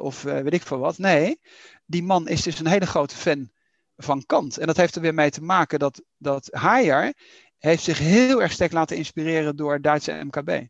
[0.00, 0.98] of uh, weet ik veel wat.
[0.98, 1.40] Nee,
[1.84, 3.50] die man is dus een hele grote fan
[3.96, 4.58] van Kant.
[4.58, 7.14] En dat heeft er weer mee te maken dat, dat Haier
[7.58, 10.66] heeft zich heel erg sterk laten inspireren door Duitse MKB.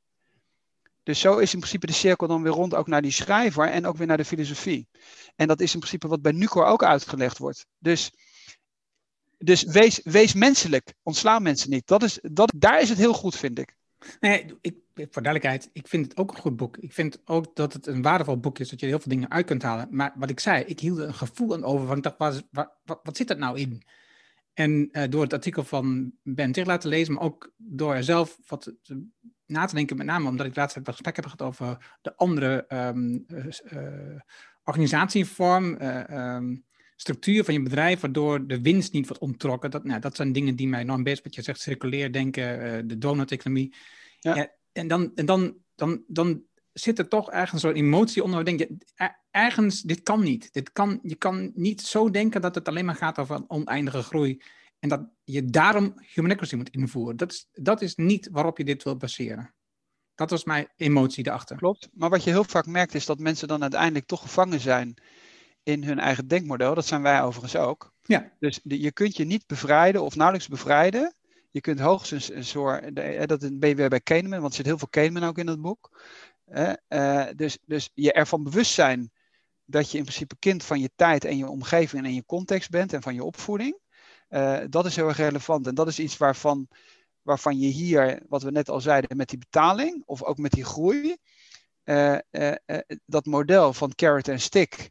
[1.02, 3.86] Dus zo is in principe de cirkel dan weer rond ook naar die schrijver en
[3.86, 4.88] ook weer naar de filosofie.
[5.36, 7.66] En dat is in principe wat bij Nucor ook uitgelegd wordt.
[7.78, 8.12] Dus,
[9.38, 11.86] dus wees, wees menselijk, ontsla mensen niet.
[11.86, 13.76] Dat is, dat, daar is het heel goed, vind ik.
[14.20, 16.76] Nee, ik, voor duidelijkheid, ik vind het ook een goed boek.
[16.76, 19.46] Ik vind ook dat het een waardevol boek is, dat je heel veel dingen uit
[19.46, 19.88] kunt halen.
[19.90, 22.18] Maar wat ik zei, ik hield een gevoel aan over, want ik dacht,
[22.50, 23.82] wat, wat, wat zit dat nou in?
[24.52, 28.38] En uh, door het artikel van Ben Tig laten lezen, maar ook door er zelf
[28.46, 28.74] wat
[29.46, 32.64] na te denken, met name omdat ik laatst een gesprek heb gehad over de andere
[32.68, 34.20] um, uh,
[34.64, 36.64] organisatievorm, um,
[36.96, 39.70] structuur van je bedrijf, waardoor de winst niet wordt onttrokken.
[39.70, 42.98] Dat, nou, dat zijn dingen die mij enorm bezig, wat je zegt, circulair denken, de
[42.98, 43.74] donut-economie.
[44.20, 44.34] Ja.
[44.34, 44.54] ja.
[44.76, 48.44] En dan, en dan, dan, dan zit er toch ergens zo'n emotie onder.
[48.44, 48.76] Denk je,
[49.30, 50.52] ergens, dit kan niet.
[50.52, 54.02] Dit kan, je kan niet zo denken dat het alleen maar gaat over een oneindige
[54.02, 54.42] groei.
[54.78, 57.16] En dat je daarom human equity moet invoeren.
[57.16, 59.54] Dat is, dat is niet waarop je dit wil baseren.
[60.14, 61.56] Dat was mijn emotie erachter.
[61.56, 61.88] Klopt.
[61.92, 64.94] Maar wat je heel vaak merkt is dat mensen dan uiteindelijk toch gevangen zijn
[65.62, 66.74] in hun eigen denkmodel.
[66.74, 67.92] Dat zijn wij overigens ook.
[68.02, 68.32] Ja.
[68.38, 71.14] Dus je kunt je niet bevrijden of nauwelijks bevrijden.
[71.56, 72.96] Je kunt hoogstens een soort,
[73.28, 75.60] dat ben je weer bij Kahneman, want er zit heel veel Kahneman ook in het
[75.60, 76.02] boek.
[76.88, 79.10] Uh, dus, dus je ervan bewust zijn
[79.64, 82.92] dat je in principe kind van je tijd en je omgeving en je context bent
[82.92, 83.78] en van je opvoeding.
[84.28, 85.66] Uh, dat is heel erg relevant.
[85.66, 86.68] En dat is iets waarvan,
[87.22, 90.64] waarvan je hier, wat we net al zeiden, met die betaling of ook met die
[90.64, 91.16] groei,
[91.84, 92.18] uh,
[93.06, 94.90] dat model van carrot en stick.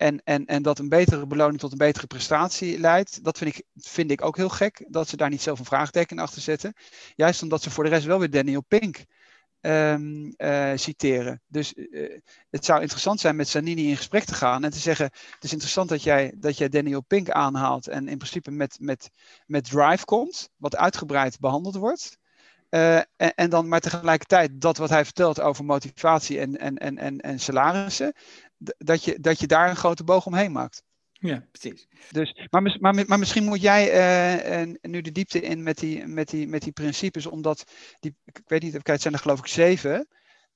[0.00, 3.24] En, en, en dat een betere beloning tot een betere prestatie leidt.
[3.24, 4.84] Dat vind ik, vind ik ook heel gek.
[4.88, 6.74] Dat ze daar niet zelf een vraagteken achter zetten.
[7.14, 9.04] Juist omdat ze voor de rest wel weer Daniel Pink
[9.60, 11.42] um, uh, citeren.
[11.46, 12.18] Dus uh,
[12.50, 15.52] het zou interessant zijn met Zanini in gesprek te gaan en te zeggen: Het is
[15.52, 19.10] interessant dat jij, dat jij Daniel Pink aanhaalt en in principe met, met,
[19.46, 22.18] met Drive komt, wat uitgebreid behandeld wordt.
[22.70, 26.98] Uh, en, en, dan maar tegelijkertijd dat wat hij vertelt over motivatie en, en, en,
[26.98, 28.12] en, en salarissen,
[28.78, 30.82] dat je, dat je daar een grote boog omheen maakt.
[31.12, 31.88] Ja, precies.
[32.10, 36.28] Dus, maar, maar, maar misschien moet jij uh, nu de diepte in met die, met
[36.28, 37.64] die, met die principes, omdat
[37.98, 40.08] die, ik weet niet, het zijn er geloof ik zeven,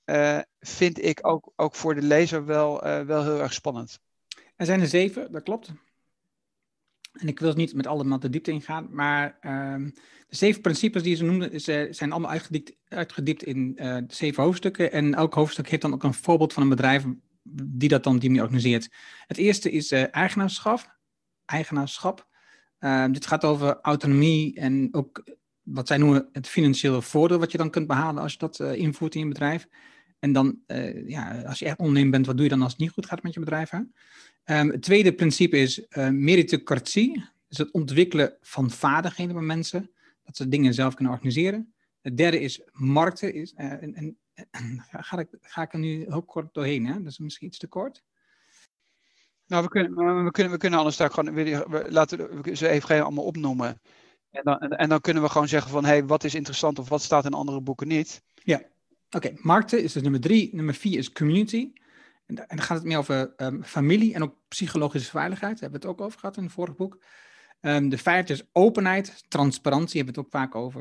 [0.05, 3.99] uh, vind ik ook, ook voor de lezer wel, uh, wel heel erg spannend.
[4.57, 5.73] Er zijn er zeven, dat klopt.
[7.13, 9.91] En ik wil niet met allemaal de diepte ingaan, maar ehm,
[10.29, 14.93] de zeven principes die ze noemden is, zijn allemaal uitgediept, uitgediept in zeven hoofdstukken.
[14.93, 17.05] En elk hoofdstuk heeft dan ook een voorbeeld van een bedrijf
[17.53, 18.91] die dat dan die manier organiseert.
[19.27, 20.97] Het eerste is uh, eigenaarschap.
[21.45, 22.29] eigenaarschap.
[22.81, 25.25] Uh, dit gaat over autonomie en ook
[25.63, 28.75] wat zij noemen het financiële voordeel wat je dan kunt behalen als je dat uh,
[28.75, 29.69] invoert in je bedrijf.
[30.19, 30.59] En dan,
[31.07, 33.23] ja, als je echt ondernemer bent, wat doe je dan als het niet goed gaat
[33.23, 33.71] met je bedrijf?
[33.71, 33.79] Hè?
[34.61, 37.25] Um, het tweede principe is meritocratie.
[37.49, 39.91] Dus het ontwikkelen van vaardigheden bij mensen.
[40.23, 41.75] Dat ze dingen zelf kunnen organiseren.
[42.01, 43.35] Het derde is markten.
[43.35, 44.19] Is, en
[44.91, 47.03] ga, ik, ga ik er nu heel kort doorheen, hè?
[47.03, 48.03] Dat is misschien iets te kort.
[49.47, 53.03] Nou, we kunnen, we kunnen, we kunnen anders daar gewoon, we, laten we ze even
[53.03, 53.81] allemaal opnoemen.
[54.31, 56.89] En dan, en dan kunnen we gewoon zeggen van, hé, hey, wat is interessant of
[56.89, 58.23] wat staat in andere boeken niet.
[58.35, 58.67] Ja, oké.
[59.17, 59.39] Okay.
[59.43, 60.55] Markten is dus nummer drie.
[60.55, 61.73] Nummer vier is community.
[62.27, 65.53] En, en dan gaat het meer over ehm, familie en ook psychologische veiligheid.
[65.53, 67.05] Daar hebben we het ook over gehad in het vorige boek.
[67.61, 70.81] Ehm, de vijfde is openheid, transparantie, hebben we het ook vaak over.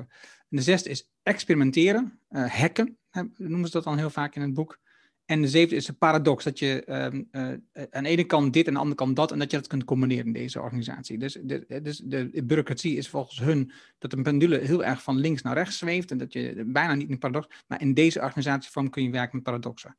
[0.50, 2.98] En de zesde is experimenteren, uh, hacken,
[3.38, 4.82] noemen ze dat dan heel vaak in het boek.
[5.26, 7.48] En de zevende is een paradox, dat je um, uh,
[7.92, 9.68] aan de ene kant dit en aan de andere kant dat, en dat je dat
[9.68, 11.18] kunt combineren in deze organisatie.
[11.18, 15.42] Dus de, dus de bureaucratie is volgens hun dat een pendule heel erg van links
[15.42, 19.04] naar rechts zweeft en dat je bijna niet een paradox, maar in deze organisatievorm kun
[19.04, 19.98] je werken met paradoxen.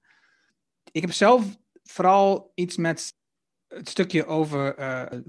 [0.92, 3.14] Ik heb zelf vooral iets met
[3.68, 4.74] het stukje over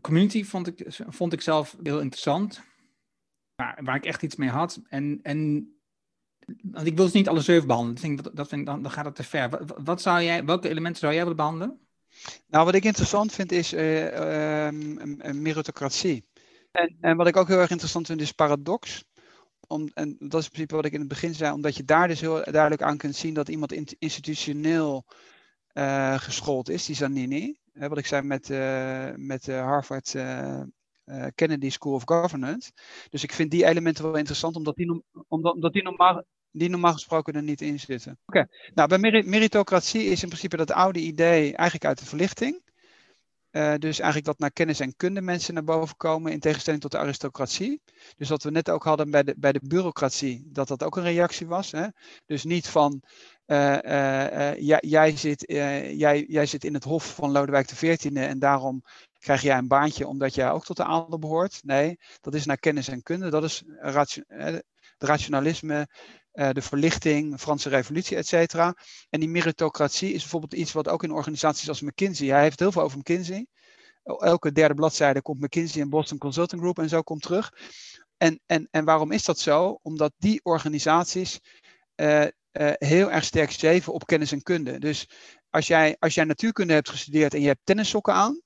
[0.01, 2.61] community, vond ik, vond ik zelf heel interessant.
[3.55, 4.81] Waar, waar ik echt iets mee had.
[4.87, 5.69] En, en
[6.61, 7.95] want ik wil dus niet alle zeven behandelen.
[7.95, 9.49] Dat vind ik, dat vind ik, dan, dan gaat het te ver.
[9.49, 11.79] Wat, wat, zou jij, welke elementen zou jij willen behandelen?
[12.47, 14.69] Nou, wat ik interessant vind is uh,
[15.33, 16.25] meritocratie.
[16.71, 19.05] En, en wat ik ook heel erg interessant vind is paradox.
[19.67, 22.07] Om, en dat is in principe wat ik in het begin zei, omdat je daar
[22.07, 25.05] dus heel duidelijk aan kunt zien dat iemand institutioneel
[25.73, 27.57] uh, geschoold is, die Zanini.
[27.73, 30.15] wat ik zei met, uh, met Harvard
[31.35, 32.71] Kennedy School of Governance.
[33.09, 36.23] Dus ik vind die elementen wel interessant, omdat die, omdat, omdat die normaal
[36.57, 38.19] die normaal gesproken er niet in zitten.
[38.25, 42.63] Oké, nou bij meritocratie is in principe dat oude idee eigenlijk uit de verlichting.
[43.51, 46.91] Uh, dus eigenlijk dat naar kennis en kunde mensen naar boven komen in tegenstelling tot
[46.91, 47.81] de aristocratie.
[48.17, 51.03] Dus wat we net ook hadden bij de, bij de bureaucratie, dat dat ook een
[51.03, 51.71] reactie was.
[51.71, 51.87] Hè?
[52.25, 53.01] Dus niet van
[53.45, 55.43] uh, uh, jij, jij, zit,
[55.97, 58.83] jij, jij zit in het hof van Lodewijk XIV en daarom
[59.19, 61.59] krijg jij een baantje omdat jij ook tot de adel behoort.
[61.63, 63.29] Nee, dat is naar kennis en kunde.
[63.29, 64.63] Dat is het
[64.97, 65.87] rationalisme,
[66.35, 68.75] de verlichting, Franse revolutie, et cetera.
[69.09, 72.71] En die meritocratie is bijvoorbeeld iets wat ook in organisaties als McKinsey, hij heeft heel
[72.71, 73.47] veel over McKinsey.
[74.03, 77.53] Elke derde bladzijde komt McKinsey en Boston Consulting Group en zo komt terug.
[78.17, 79.79] En, en, en waarom is dat zo?
[79.81, 81.39] Omdat die organisaties
[81.95, 82.29] uh, uh,
[82.73, 84.79] heel erg sterk streven op kennis en kunde.
[84.79, 85.09] Dus
[85.49, 88.41] als jij, als jij natuurkunde hebt gestudeerd en je hebt tennissokken aan,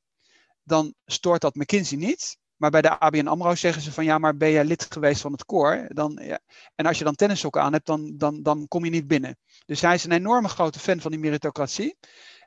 [0.64, 2.38] dan stoort dat McKinsey niet.
[2.60, 5.32] Maar bij de ABN AMRO zeggen ze van ja, maar ben jij lid geweest van
[5.32, 5.86] het koor?
[5.88, 6.40] Dan, ja.
[6.76, 9.38] En als je dan tennissokken aan hebt, dan, dan, dan kom je niet binnen.
[9.66, 11.98] Dus hij is een enorme grote fan van die meritocratie.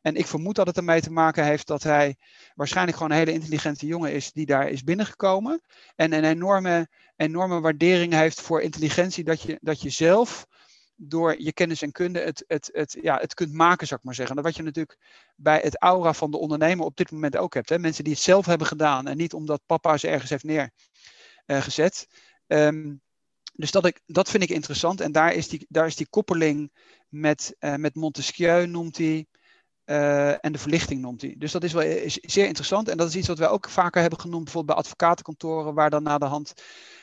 [0.03, 2.17] En ik vermoed dat het ermee te maken heeft dat hij
[2.55, 5.63] waarschijnlijk gewoon een hele intelligente jongen is die daar is binnengekomen.
[5.97, 10.47] En een enorme, enorme waardering heeft voor intelligentie, dat je, dat je zelf
[11.05, 14.15] door je kennis en kunde het, het, het, ja, het kunt maken, zou ik maar
[14.15, 14.43] zeggen.
[14.43, 14.99] Wat je natuurlijk
[15.37, 17.69] bij het aura van de ondernemer op dit moment ook hebt.
[17.69, 17.79] Hè?
[17.79, 20.71] Mensen die het zelf hebben gedaan en niet omdat papa ze ergens heeft
[21.47, 22.07] neergezet.
[22.47, 23.01] Uh, um,
[23.55, 25.01] dus dat, ik, dat vind ik interessant.
[25.01, 26.73] En daar is die, daar is die koppeling
[27.09, 29.27] met, uh, met Montesquieu, noemt hij.
[29.85, 31.35] Uh, en de verlichting noemt hij.
[31.39, 32.89] Dus dat is wel zeer interessant.
[32.89, 36.03] En dat is iets wat wij ook vaker hebben genoemd, bijvoorbeeld bij advocatenkantoren, waar dan
[36.03, 36.53] na de hand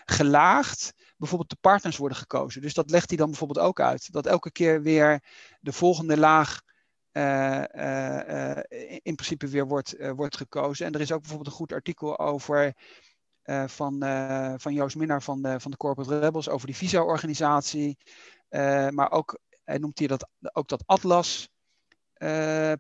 [0.06, 2.62] gelaagd bijvoorbeeld de partners worden gekozen.
[2.62, 4.12] Dus dat legt hij dan bijvoorbeeld ook uit.
[4.12, 5.24] Dat elke keer weer
[5.60, 6.62] de volgende laag
[7.12, 8.58] uh, uh,
[9.02, 10.86] in principe weer wordt, wordt gekozen.
[10.86, 12.74] En er is ook bijvoorbeeld een goed artikel over.
[13.66, 14.00] van,
[14.58, 17.98] van Joost Minnaar van de, van de Corporate Rebels over die visa-organisatie.
[18.90, 21.50] maar ook, hij noemt hier dat, ook dat Atlas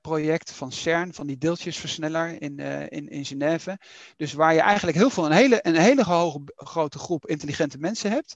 [0.02, 3.80] project van CERN, van die deeltjesversneller in, uh, in, in Genève.
[4.18, 8.12] Dus waar je eigenlijk heel veel, een hele, een hele hoge, grote groep intelligente mensen
[8.12, 8.36] hebt,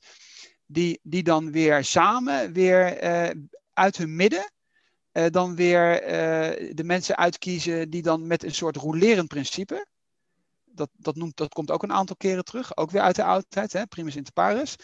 [0.65, 4.51] die, die dan weer samen, weer uh, uit hun midden,
[5.29, 6.01] dan weer
[6.75, 9.85] de mensen uitkiezen die dan met een soort rolerend principe,
[10.65, 13.73] dat, dat, noemt, dat komt ook een aantal keren terug, ook weer uit de oudheid,
[13.73, 14.75] hè, primus inter pares.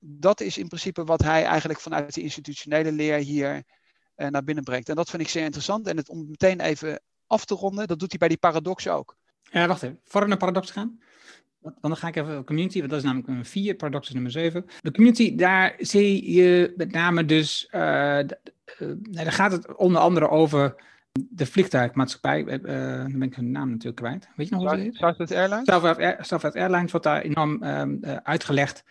[0.00, 3.62] Dat is in principe wat hij eigenlijk vanuit de institutionele leer hier
[4.16, 4.88] naar binnen brengt.
[4.88, 5.86] En dat vind ik zeer interessant.
[5.86, 9.16] En het, om meteen even af te ronden, dat doet hij bij die paradox ook.
[9.50, 10.00] Ja, wacht even.
[10.04, 10.98] Voor we naar paradox gaan.
[11.60, 14.30] Want dan ga ik even community, want dat is namelijk nummer 4, paradox is nummer
[14.30, 14.64] 7.
[14.80, 17.80] De community, daar zie je met name dus, uh,
[18.98, 20.74] daar gaat het onder andere over
[21.12, 22.40] de vliegtuigmaatschappij.
[22.40, 22.58] Uh,
[22.96, 24.28] dan ben ik hun naam natuurlijk kwijt.
[24.36, 24.94] Weet je nog hoe ze heet?
[24.94, 25.66] Southwest Airlines?
[26.28, 28.84] Southwest Airlines wordt daar enorm um, uitgelegd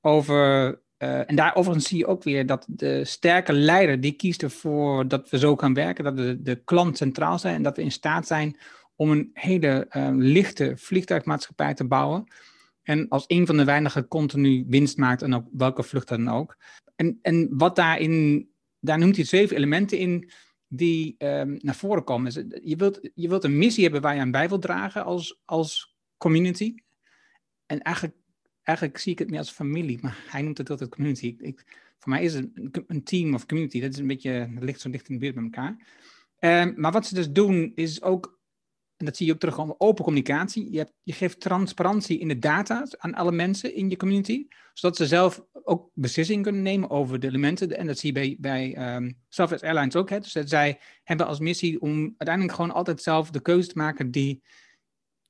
[0.00, 5.08] over uh, en daar zie je ook weer dat de sterke leider die kiest ervoor
[5.08, 7.92] dat we zo gaan werken, dat de, de klant centraal zijn en dat we in
[7.92, 8.56] staat zijn
[8.96, 12.26] om een hele uh, lichte vliegtuigmaatschappij te bouwen.
[12.82, 16.56] En als een van de weinigen continu winst maakt en ook welke vlucht dan ook.
[16.96, 18.48] En, en wat daarin,
[18.80, 20.30] daar noemt hij zeven elementen in
[20.68, 22.32] die um, naar voren komen.
[22.62, 25.96] Je wilt, je wilt een missie hebben waar je aan bij wilt dragen als, als
[26.16, 26.74] community.
[27.66, 28.16] En eigenlijk
[28.68, 31.36] eigenlijk zie ik het meer als familie, maar hij noemt het altijd community.
[31.38, 31.64] Ik,
[31.98, 32.48] voor mij is het
[32.86, 33.80] een, team of community.
[33.80, 35.76] Dat is een beetje, dat ligt zo dicht in de buurt bij elkaar.
[36.66, 38.38] Um, maar wat ze dus doen, is ook
[38.96, 40.70] en dat zie je ook terug op open communicatie.
[40.70, 44.96] Je, hebt, je geeft transparantie in de data aan alle mensen in je community, zodat
[44.96, 47.78] ze zelf ook beslissingen kunnen nemen over de elementen.
[47.78, 50.10] En dat zie je bij, bij um, Southwest Airlines ook.
[50.10, 50.20] Hè.
[50.20, 54.10] Dus dat zij hebben als missie om uiteindelijk gewoon altijd zelf de keuze te maken
[54.10, 54.42] die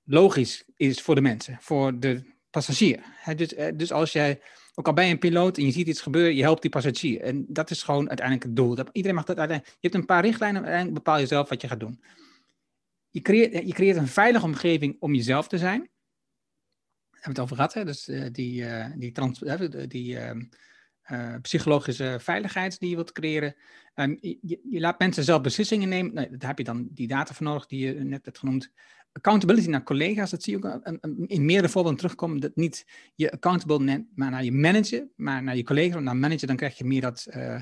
[0.04, 3.02] logisch is voor de mensen, voor de passagier.
[3.36, 4.40] Dus, eh, dus als jij,
[4.74, 7.20] ook al bij een piloot en je ziet iets gebeuren, je helpt die passagier.
[7.20, 8.76] En dat is gewoon uiteindelijk het doel.
[8.92, 9.76] Iedereen mag dat uiteindelijk.
[9.80, 12.02] Je hebt een paar richtlijnen, uiteindelijk bepaal je zelf wat je gaat doen.
[13.10, 15.78] Je creëert, je creëert een veilige omgeving om jezelf te zijn.
[15.80, 17.86] Daar hebben we het over gehad?
[17.86, 18.64] Dus uh, die,
[18.96, 20.18] die, die
[21.42, 23.54] psychologische veiligheid die je wilt creëren.
[23.94, 24.38] Je,
[24.70, 26.14] je, laat mensen zelf beslissingen nemen.
[26.14, 28.72] Nee, daar heb je dan die data voor nodig die je net hebt genoemd
[29.18, 30.82] accountability naar collega's, dat zie je ook
[31.26, 32.40] in meerdere voorbeelden terugkomen.
[32.40, 35.92] Dat niet je accountable maar naar je manager, maar naar je collega's.
[35.92, 37.60] Want naar manager dan krijg je meer dat, uh,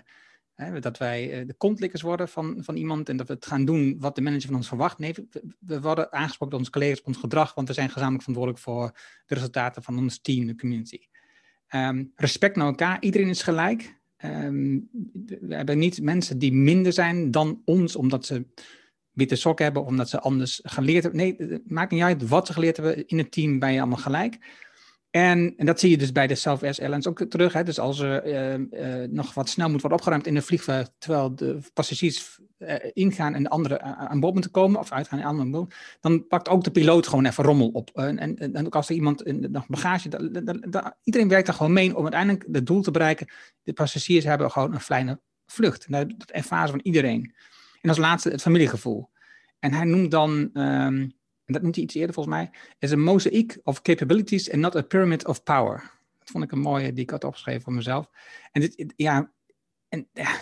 [0.54, 3.64] hè, dat wij uh, de kontlikkers worden van, van iemand en dat we het gaan
[3.64, 4.98] doen wat de manager van ons verwacht.
[4.98, 5.14] Nee,
[5.58, 8.98] we, worden aangesproken door onze collega's op ons gedrag, want we zijn gezamenlijk verantwoordelijk voor
[9.26, 10.98] de resultaten van ons team, de community.
[11.74, 13.98] Um, respect naar elkaar, iedereen is gelijk.
[14.24, 14.88] Um,
[15.40, 18.46] we hebben niet mensen die minder zijn dan ons, omdat ze
[19.16, 21.20] witte sok hebben, omdat ze anders geleerd hebben.
[21.20, 23.06] Nee, het maakt niet uit wat ze geleerd hebben.
[23.06, 24.38] In het team ben je allemaal gelijk.
[25.10, 27.52] En, en dat zie je dus bij de Southwest Airlines ook terug.
[27.52, 27.62] Hè?
[27.62, 31.34] Dus als er uh, uh, nog wat snel moet worden opgeruimd in een vliegtuig, terwijl
[31.34, 35.50] de passagiers uh, ingaan en de anderen aan boord moeten komen, of uitgaan en aan
[35.50, 37.90] boord, dan pakt ook de piloot gewoon even rommel op.
[37.94, 40.08] en, en, en ook als er iemand nog bagage,
[41.02, 43.26] iedereen werkt er gewoon mee om uiteindelijk het doel te bereiken.
[43.62, 45.90] De passagiers hebben gewoon een fijne vlucht.
[45.90, 47.34] Dat, dat ervaren van iedereen.
[47.80, 49.10] En als laatste het familiegevoel.
[49.58, 51.12] En hij noemt dan, um,
[51.44, 54.82] dat noemt hij iets eerder volgens mij, is a mosaic of capabilities and not a
[54.82, 55.90] pyramid of power.
[56.18, 58.10] Dat vond ik een mooie die ik had opgeschreven voor mezelf.
[58.52, 59.32] En dit, ja,
[59.88, 60.40] en ja,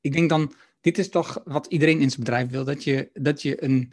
[0.00, 3.42] ik denk dan, dit is toch wat iedereen in zijn bedrijf wil, dat je, dat
[3.42, 3.92] je een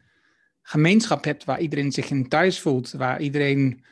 [0.61, 3.83] gemeenschap hebt waar iedereen zich in thuis voelt, waar iedereen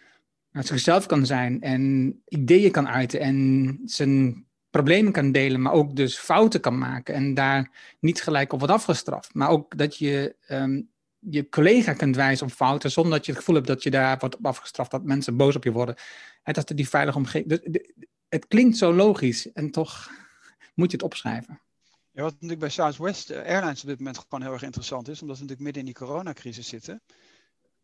[0.52, 6.18] zichzelf kan zijn en ideeën kan uiten en zijn problemen kan delen, maar ook dus
[6.18, 9.34] fouten kan maken en daar niet gelijk op wordt afgestraft.
[9.34, 13.40] Maar ook dat je um, je collega kunt wijzen op fouten zonder dat je het
[13.40, 15.96] gevoel hebt dat je daar wordt afgestraft, dat mensen boos op je worden.
[16.44, 17.86] En dat is die veilige omgeving.
[18.30, 20.10] Het klinkt zo logisch en toch
[20.76, 21.62] moet je het opschrijven.
[22.12, 25.44] Wat natuurlijk bij Southwest Airlines op dit moment gewoon heel erg interessant is, omdat we
[25.44, 27.02] natuurlijk midden in die coronacrisis zitten.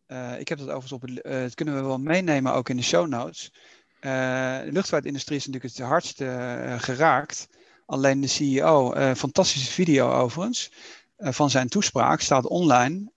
[0.08, 2.84] Uh, ik heb dat overigens op het, dat kunnen we wel meenemen ook in de
[2.84, 3.52] show notes.
[4.02, 7.48] Uh, de luchtvaartindustrie is natuurlijk het hardst uh, geraakt.
[7.86, 10.72] Alleen de CEO, uh, fantastische video overigens,
[11.18, 13.12] van zijn toespraak staat online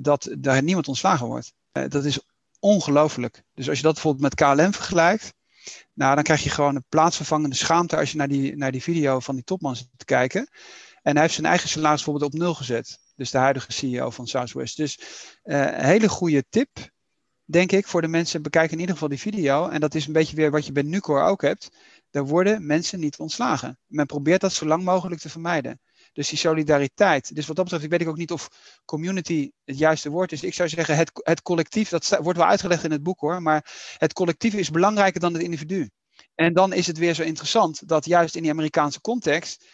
[0.00, 1.52] dat daar niemand ontslagen wordt.
[1.72, 2.18] dat is
[2.60, 3.42] ongelooflijk.
[3.54, 5.34] Dus als je dat bijvoorbeeld met KLM vergelijkt,
[5.92, 9.20] nou, dan krijg je gewoon een plaatsvervangende schaamte als je naar die, naar die video
[9.20, 10.48] van die topman zit te kijken.
[11.02, 12.98] En hij heeft zijn eigen salaris bijvoorbeeld op nul gezet.
[13.16, 14.76] Dus de huidige CEO van Southwest.
[14.76, 14.98] Dus
[15.42, 16.92] een hele goede tip
[17.44, 18.42] denk ik, voor de mensen.
[18.42, 19.68] Bekijk in ieder geval die video.
[19.68, 21.70] En dat is een beetje weer wat je bij Nucor ook hebt.
[22.10, 23.78] Daar worden mensen niet ontslagen.
[23.86, 25.80] Men probeert dat zo lang mogelijk te vermijden.
[26.12, 27.34] Dus die solidariteit.
[27.34, 28.48] Dus wat dat betreft, ik weet ik ook niet of
[28.84, 30.42] community het juiste woord is.
[30.42, 33.42] Ik zou zeggen, het, het collectief, dat wordt wel uitgelegd in het boek hoor.
[33.42, 35.90] Maar het collectief is belangrijker dan het individu.
[36.34, 39.64] En dan is het weer zo interessant dat juist in die Amerikaanse context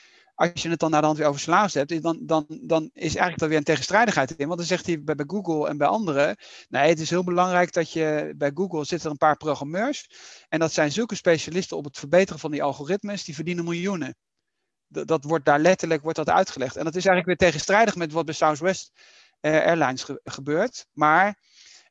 [0.41, 3.03] als je het dan naar de hand weer over salaris hebt, dan, dan, dan is
[3.03, 4.47] eigenlijk daar weer een tegenstrijdigheid in.
[4.47, 6.37] Want dan zegt hij bij, Google en bij anderen,
[6.69, 10.11] nee, het is heel belangrijk dat je, bij Google zitten er een paar programmeurs.
[10.49, 14.17] En dat zijn zulke specialisten op het verbeteren van die algoritmes, die verdienen miljoenen.
[14.89, 16.77] Dat, wordt daar letterlijk wordt dat uitgelegd.
[16.77, 18.93] En dat is eigenlijk weer tegenstrijdig met wat bij Southwest
[19.41, 20.87] eh, Airlines gebeurt.
[20.93, 21.39] Maar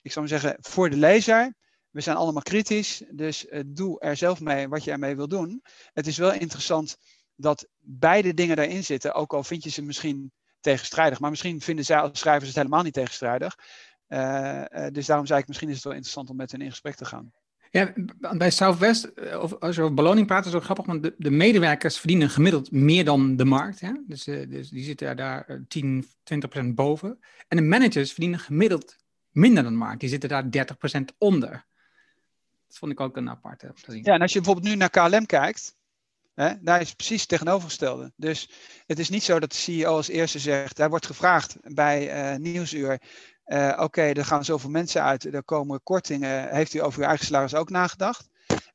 [0.02, 1.54] ik zou maar zeggen, voor de lezer,
[1.90, 5.62] we zijn allemaal kritisch, dus uh, doe er zelf mee wat je ermee wil doen.
[5.94, 6.98] Het is wel interessant
[7.40, 11.20] dat beide dingen daarin zitten, ook al vind je ze misschien tegenstrijdig.
[11.20, 13.58] Maar misschien vinden zij als schrijvers het helemaal niet tegenstrijdig.
[14.08, 16.70] Uh, uh, dus daarom zei ik, misschien is het wel interessant om met hen in
[16.70, 17.32] gesprek te gaan.
[17.72, 17.94] Ja,
[18.38, 21.16] bij Southwest, eh, of als je over beloning praat, is het ook grappig, want de,
[21.18, 23.80] de, medewerkers verdienen gemiddeld meer dan de markt.
[23.80, 23.92] Hè?
[24.08, 27.20] Dus, uh, dus die zitten daar 10, 20 procent boven.
[27.48, 28.96] En de managers verdienen gemiddeld
[29.32, 30.00] minder dan de markt.
[30.00, 31.66] Die zitten daar 30 procent onder.
[32.68, 33.74] Dat vond ik ook een aparte.
[34.02, 35.76] Ja, en als je bijvoorbeeld nu naar KLM kijkt,
[36.62, 38.12] Daar is precies het tegenovergestelde.
[38.16, 38.50] Dus
[38.86, 42.40] het is niet zo dat de CEO als eerste zegt, hij wordt gevraagd bij uh,
[42.40, 43.02] Nieuwsuur,
[43.46, 47.26] uh, oké, er gaan zoveel mensen uit, er komen kortingen, heeft u over uw eigen
[47.26, 48.29] salaris ook nagedacht?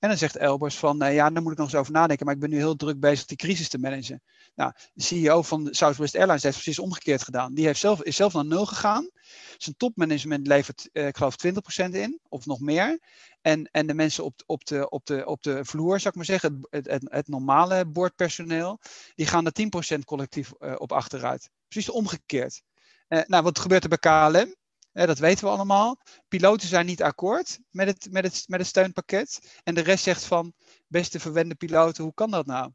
[0.04, 2.34] En dan zegt Elbers van, uh, ja, daar moet ik nog eens over nadenken, maar
[2.34, 4.22] ik ben nu heel druk bezig die crisis te managen.
[4.54, 7.54] Nou, de CEO van Southwest Airlines heeft precies omgekeerd gedaan.
[7.54, 9.10] Die heeft zelf, is zelf naar nul gegaan.
[9.56, 12.98] Zijn topmanagement levert, uh, ik geloof, 20% in, of nog meer.
[13.40, 16.24] En, en de mensen op, op, de, op, de, op de vloer, zou ik maar
[16.24, 18.80] zeggen, het, het, het normale boordpersoneel,
[19.14, 21.50] die gaan er 10% collectief uh, op achteruit.
[21.68, 22.62] Precies omgekeerd.
[23.08, 24.54] Nou, wat gebeurt er bij KLM?
[24.94, 26.00] Dat weten we allemaal.
[26.28, 29.60] Piloten zijn niet akkoord met het, met, het, met het steunpakket.
[29.62, 30.52] En de rest zegt van,
[30.88, 32.72] beste verwende piloten, hoe kan dat nou?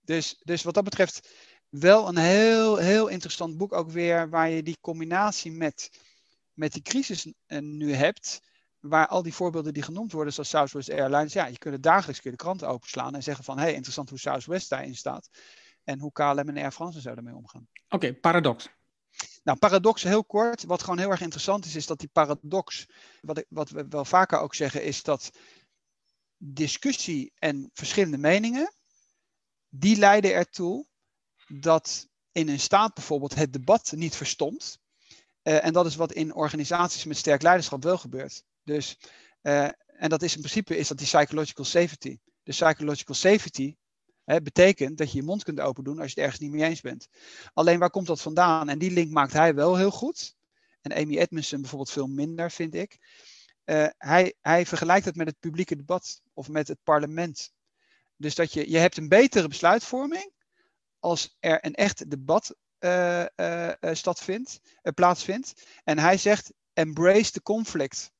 [0.00, 1.28] Dus, dus wat dat betreft
[1.68, 5.90] wel een heel, heel interessant boek ook weer, waar je die combinatie met,
[6.52, 8.40] met die crisis nu hebt,
[8.80, 12.36] waar al die voorbeelden die genoemd worden, zoals Southwest Airlines, ja, je kunt dagelijks de
[12.36, 15.28] kranten openslaan en zeggen van, hé, hey, interessant hoe Southwest daarin staat
[15.84, 17.68] en hoe KLM en Air France zouden ermee omgaan.
[17.88, 18.68] Oké, paradox.
[19.42, 20.64] Nou, paradox heel kort.
[20.64, 22.86] Wat gewoon heel erg interessant is, is dat die paradox,
[23.20, 25.30] wat, ik, wat we wel vaker ook zeggen, is dat
[26.36, 28.74] discussie en verschillende meningen,
[29.68, 30.86] die leiden ertoe
[31.46, 34.78] dat in een staat bijvoorbeeld het debat niet verstomt.
[35.42, 38.44] Uh, en dat is wat in organisaties met sterk leiderschap wel gebeurt.
[38.62, 38.98] Dus,
[39.42, 42.18] uh, en dat is in principe is dat die psychological safety.
[42.42, 43.76] De psychological safety
[44.26, 46.68] hè, betekent dat je je mond kunt open doen als je het ergens niet mee
[46.68, 47.08] eens bent.
[47.52, 48.68] Alleen waar komt dat vandaan?
[48.68, 50.34] En die link maakt hij wel heel goed.
[50.80, 52.98] En Amy Edmondson bijvoorbeeld veel minder, vind ik.
[53.64, 57.52] Uh, hij, hij vergelijkt het met het publieke debat of met het parlement.
[58.16, 60.32] Dus dat je, je hebt een betere besluitvorming
[60.98, 63.24] als er een echt debat uh,
[63.80, 64.60] stattvindt,
[64.94, 65.66] plaatsvindt.
[65.84, 68.12] En hij zegt, embrace the conflict.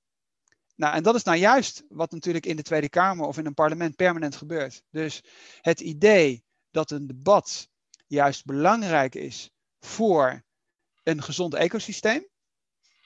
[0.76, 3.54] Nou, en dat is nou juist wat natuurlijk in de Tweede Kamer of in een
[3.54, 4.82] parlement permanent gebeurt.
[4.90, 5.22] Dus
[5.60, 7.68] het idee dat een debat
[8.06, 9.50] juist belangrijk is
[9.80, 10.44] voor
[11.02, 12.28] een gezond ecosysteem.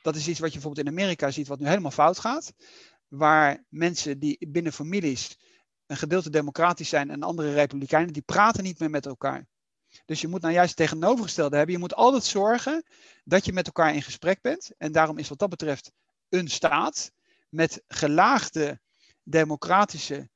[0.02, 2.52] Dat is iets wat je bijvoorbeeld in Amerika ziet, wat nu helemaal fout gaat.
[3.08, 5.38] Waar mensen die binnen families
[5.86, 9.46] een gedeelte democratisch zijn en andere republikeinen, die praten niet meer met elkaar.
[10.04, 11.74] Dus je moet nou juist het tegenovergestelde hebben.
[11.74, 12.84] Je moet altijd zorgen
[13.24, 14.70] dat je met elkaar in gesprek bent.
[14.78, 15.92] En daarom is wat dat betreft
[16.28, 17.12] een staat
[17.50, 18.80] met gelaagde
[19.22, 20.28] democratische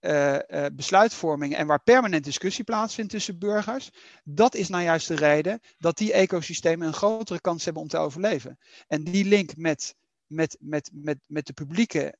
[0.00, 0.38] uh,
[0.72, 3.90] besluitvorming en waar permanent discussie plaatsvindt tussen burgers,
[4.24, 7.98] dat is nou juist de reden dat die ecosystemen een grotere kans hebben om te
[7.98, 8.58] overleven.
[8.86, 9.94] En die link met,
[10.26, 12.16] met, met, met, met de publieke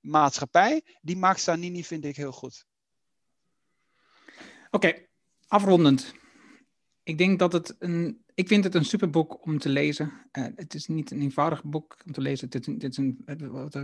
[0.00, 2.64] maatschappij, die maakt Stanini, vind ik, heel goed.
[4.70, 5.06] Oké,
[5.46, 6.14] afrondend.
[7.10, 8.24] Ik denk dat het een.
[8.34, 10.12] Ik vind het een superboek om te lezen.
[10.32, 12.48] Uh, het is niet een eenvoudig boek om te lezen.
[12.50, 13.22] Het is, het, is een,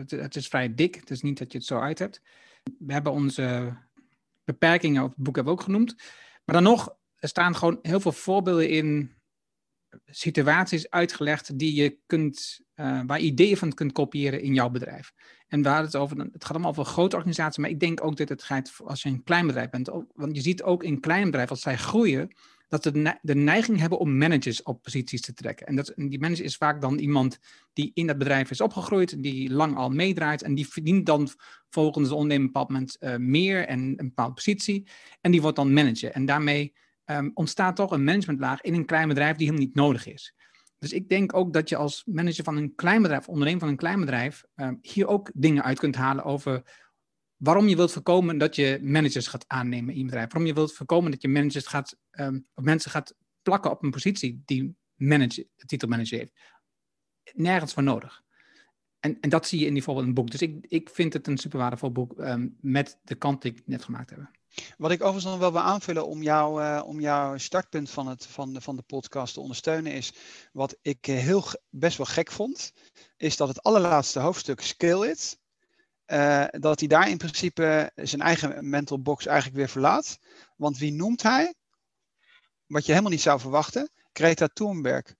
[0.08, 0.94] het, is vrij dik.
[0.94, 2.22] Het is niet dat je het zo uit hebt.
[2.78, 3.76] We hebben onze
[4.44, 5.94] beperkingen op het boek hebben we ook genoemd.
[6.44, 9.12] Maar dan nog, er staan gewoon heel veel voorbeelden in
[10.06, 15.12] situaties uitgelegd die je kunt, uh, waar ideeën van kunt kopiëren in jouw bedrijf.
[15.48, 18.16] En we hadden het over, het gaat allemaal over grote organisaties, maar ik denk ook
[18.16, 19.90] dat het gaat als je een klein bedrijf bent.
[20.14, 22.30] Want je ziet ook in klein bedrijven, als zij groeien,
[22.68, 25.66] dat ze de neiging hebben om managers op posities te trekken.
[25.66, 27.38] En dat, die manager is vaak dan iemand
[27.72, 31.28] die in dat bedrijf is opgegroeid, die lang al meedraait en die verdient dan
[31.68, 34.88] volgens de ondernemer een bepaald moment uh, meer en een bepaalde positie.
[35.20, 36.10] En die wordt dan manager.
[36.10, 40.06] En daarmee um, ontstaat toch een managementlaag in een klein bedrijf die helemaal niet nodig
[40.06, 40.34] is.
[40.78, 43.76] Dus ik denk ook dat je als manager van een klein bedrijf, ondernemer van een
[43.76, 46.62] klein bedrijf, um, hier ook dingen uit kunt halen over
[47.36, 50.32] waarom je wilt voorkomen dat je managers gaat aannemen in je bedrijf.
[50.32, 54.42] Waarom je wilt voorkomen dat je managers gaat, um, mensen gaat plakken op een positie
[54.44, 56.32] die manager, de titel manager heeft.
[57.32, 58.24] Nergens voor nodig.
[59.00, 60.30] En, en dat zie je in die voorbeeld in boek.
[60.30, 63.62] Dus ik, ik vind het een super waardevol boek um, met de kant die ik
[63.66, 64.30] net gemaakt heb.
[64.76, 68.26] Wat ik overigens nog wel wil aanvullen om, jou, uh, om jouw startpunt van, het,
[68.26, 70.12] van, de, van de podcast te ondersteunen is,
[70.52, 72.72] wat ik uh, heel best wel gek vond,
[73.16, 75.38] is dat het allerlaatste hoofdstuk Scale It,
[76.06, 80.18] uh, dat hij daar in principe zijn eigen mental box eigenlijk weer verlaat.
[80.56, 81.54] Want wie noemt hij?
[82.66, 85.14] Wat je helemaal niet zou verwachten, Greta Thunberg.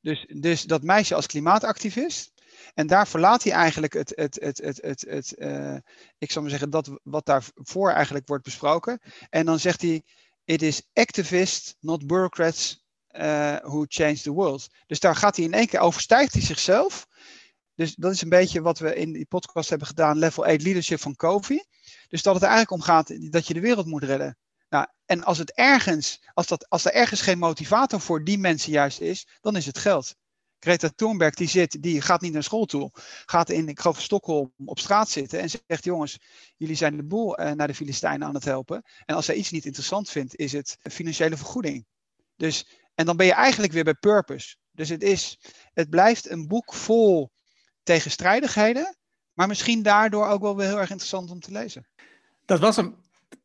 [0.00, 2.32] Dus, dus dat meisje als klimaatactivist.
[2.74, 5.76] En daar verlaat hij eigenlijk het, het, het, het, het, het uh,
[6.18, 9.00] ik zou maar zeggen, dat wat daarvoor eigenlijk wordt besproken.
[9.30, 10.02] En dan zegt hij,
[10.44, 14.68] it is activists, not bureaucrats, uh, who change the world.
[14.86, 17.06] Dus daar gaat hij in één keer, overstijgt hij zichzelf.
[17.76, 21.00] Dus dat is een beetje wat we in die podcast hebben gedaan, level 8 leadership
[21.00, 21.62] van Kofi.
[22.08, 24.38] Dus dat het eigenlijk om gaat dat je de wereld moet redden.
[24.68, 28.72] Nou, en als het ergens, als, dat, als er ergens geen motivator voor die mensen
[28.72, 30.14] juist is, dan is het geld.
[30.58, 32.90] Greta Thunberg die zit, die gaat niet naar school toe,
[33.26, 36.18] gaat in, ik geloof Stockholm op straat zitten en zegt, jongens,
[36.56, 38.82] jullie zijn de boel uh, naar de Filistijnen aan het helpen.
[39.04, 41.86] En als zij iets niet interessant vindt, is het financiële vergoeding.
[42.36, 44.56] Dus, en dan ben je eigenlijk weer bij purpose.
[44.70, 45.38] Dus het is,
[45.72, 47.30] het blijft een boek vol
[47.86, 48.96] tegenstrijdigheden,
[49.32, 51.86] maar misschien daardoor ook wel weer heel erg interessant om te lezen.
[52.44, 52.94] Dat was hem.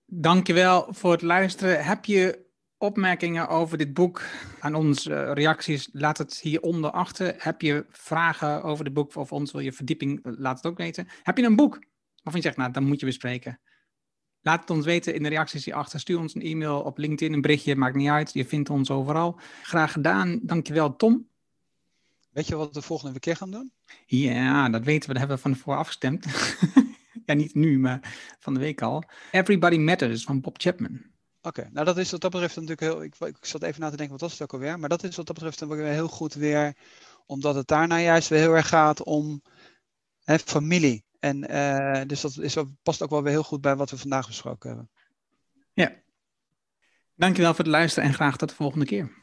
[0.06, 1.84] Dankjewel voor het luisteren.
[1.84, 4.22] Heb je opmerkingen over dit boek
[4.60, 7.36] aan ons, uh, reacties, laat het hieronder achter.
[7.38, 11.08] Heb je vragen over het boek of ons, wil je verdieping, laat het ook weten.
[11.24, 11.74] Heb je een boek
[12.24, 13.60] waarvan je zegt, nou, dan moet je bespreken.
[14.42, 16.00] Laat het ons weten in de reacties hierachter.
[16.00, 18.34] Stuur ons een e-mail op LinkedIn, een berichtje, maakt niet uit.
[18.34, 19.40] Je vindt ons overal.
[19.64, 20.40] Graag gedaan.
[20.44, 21.30] Dankjewel, Tom.
[22.32, 23.74] Weet je wat we de volgende keer gaan doen?
[24.06, 25.14] Ja, dat weten we.
[25.14, 26.26] Dat hebben we van tevoren afgestemd.
[27.26, 29.04] ja, niet nu, maar van de week al.
[29.32, 31.02] Everybody Matters van Bob Chapman.
[31.42, 33.04] Oké, nou dat is wat dat betreft natuurlijk heel.
[33.04, 34.80] Ik, ik zat even na te denken, wat was het ook alweer?
[34.80, 36.78] Maar dat is wat dat betreft dan weer heel goed weer,
[37.26, 39.42] omdat het daarna juist weer heel erg gaat om
[40.24, 41.04] hè, familie.
[41.20, 44.28] En uh, dus dat is, past ook wel weer heel goed bij wat we vandaag
[44.28, 44.90] besproken hebben.
[45.74, 45.92] Ja.
[47.16, 49.21] Dankjewel voor het luisteren en graag tot de volgende keer.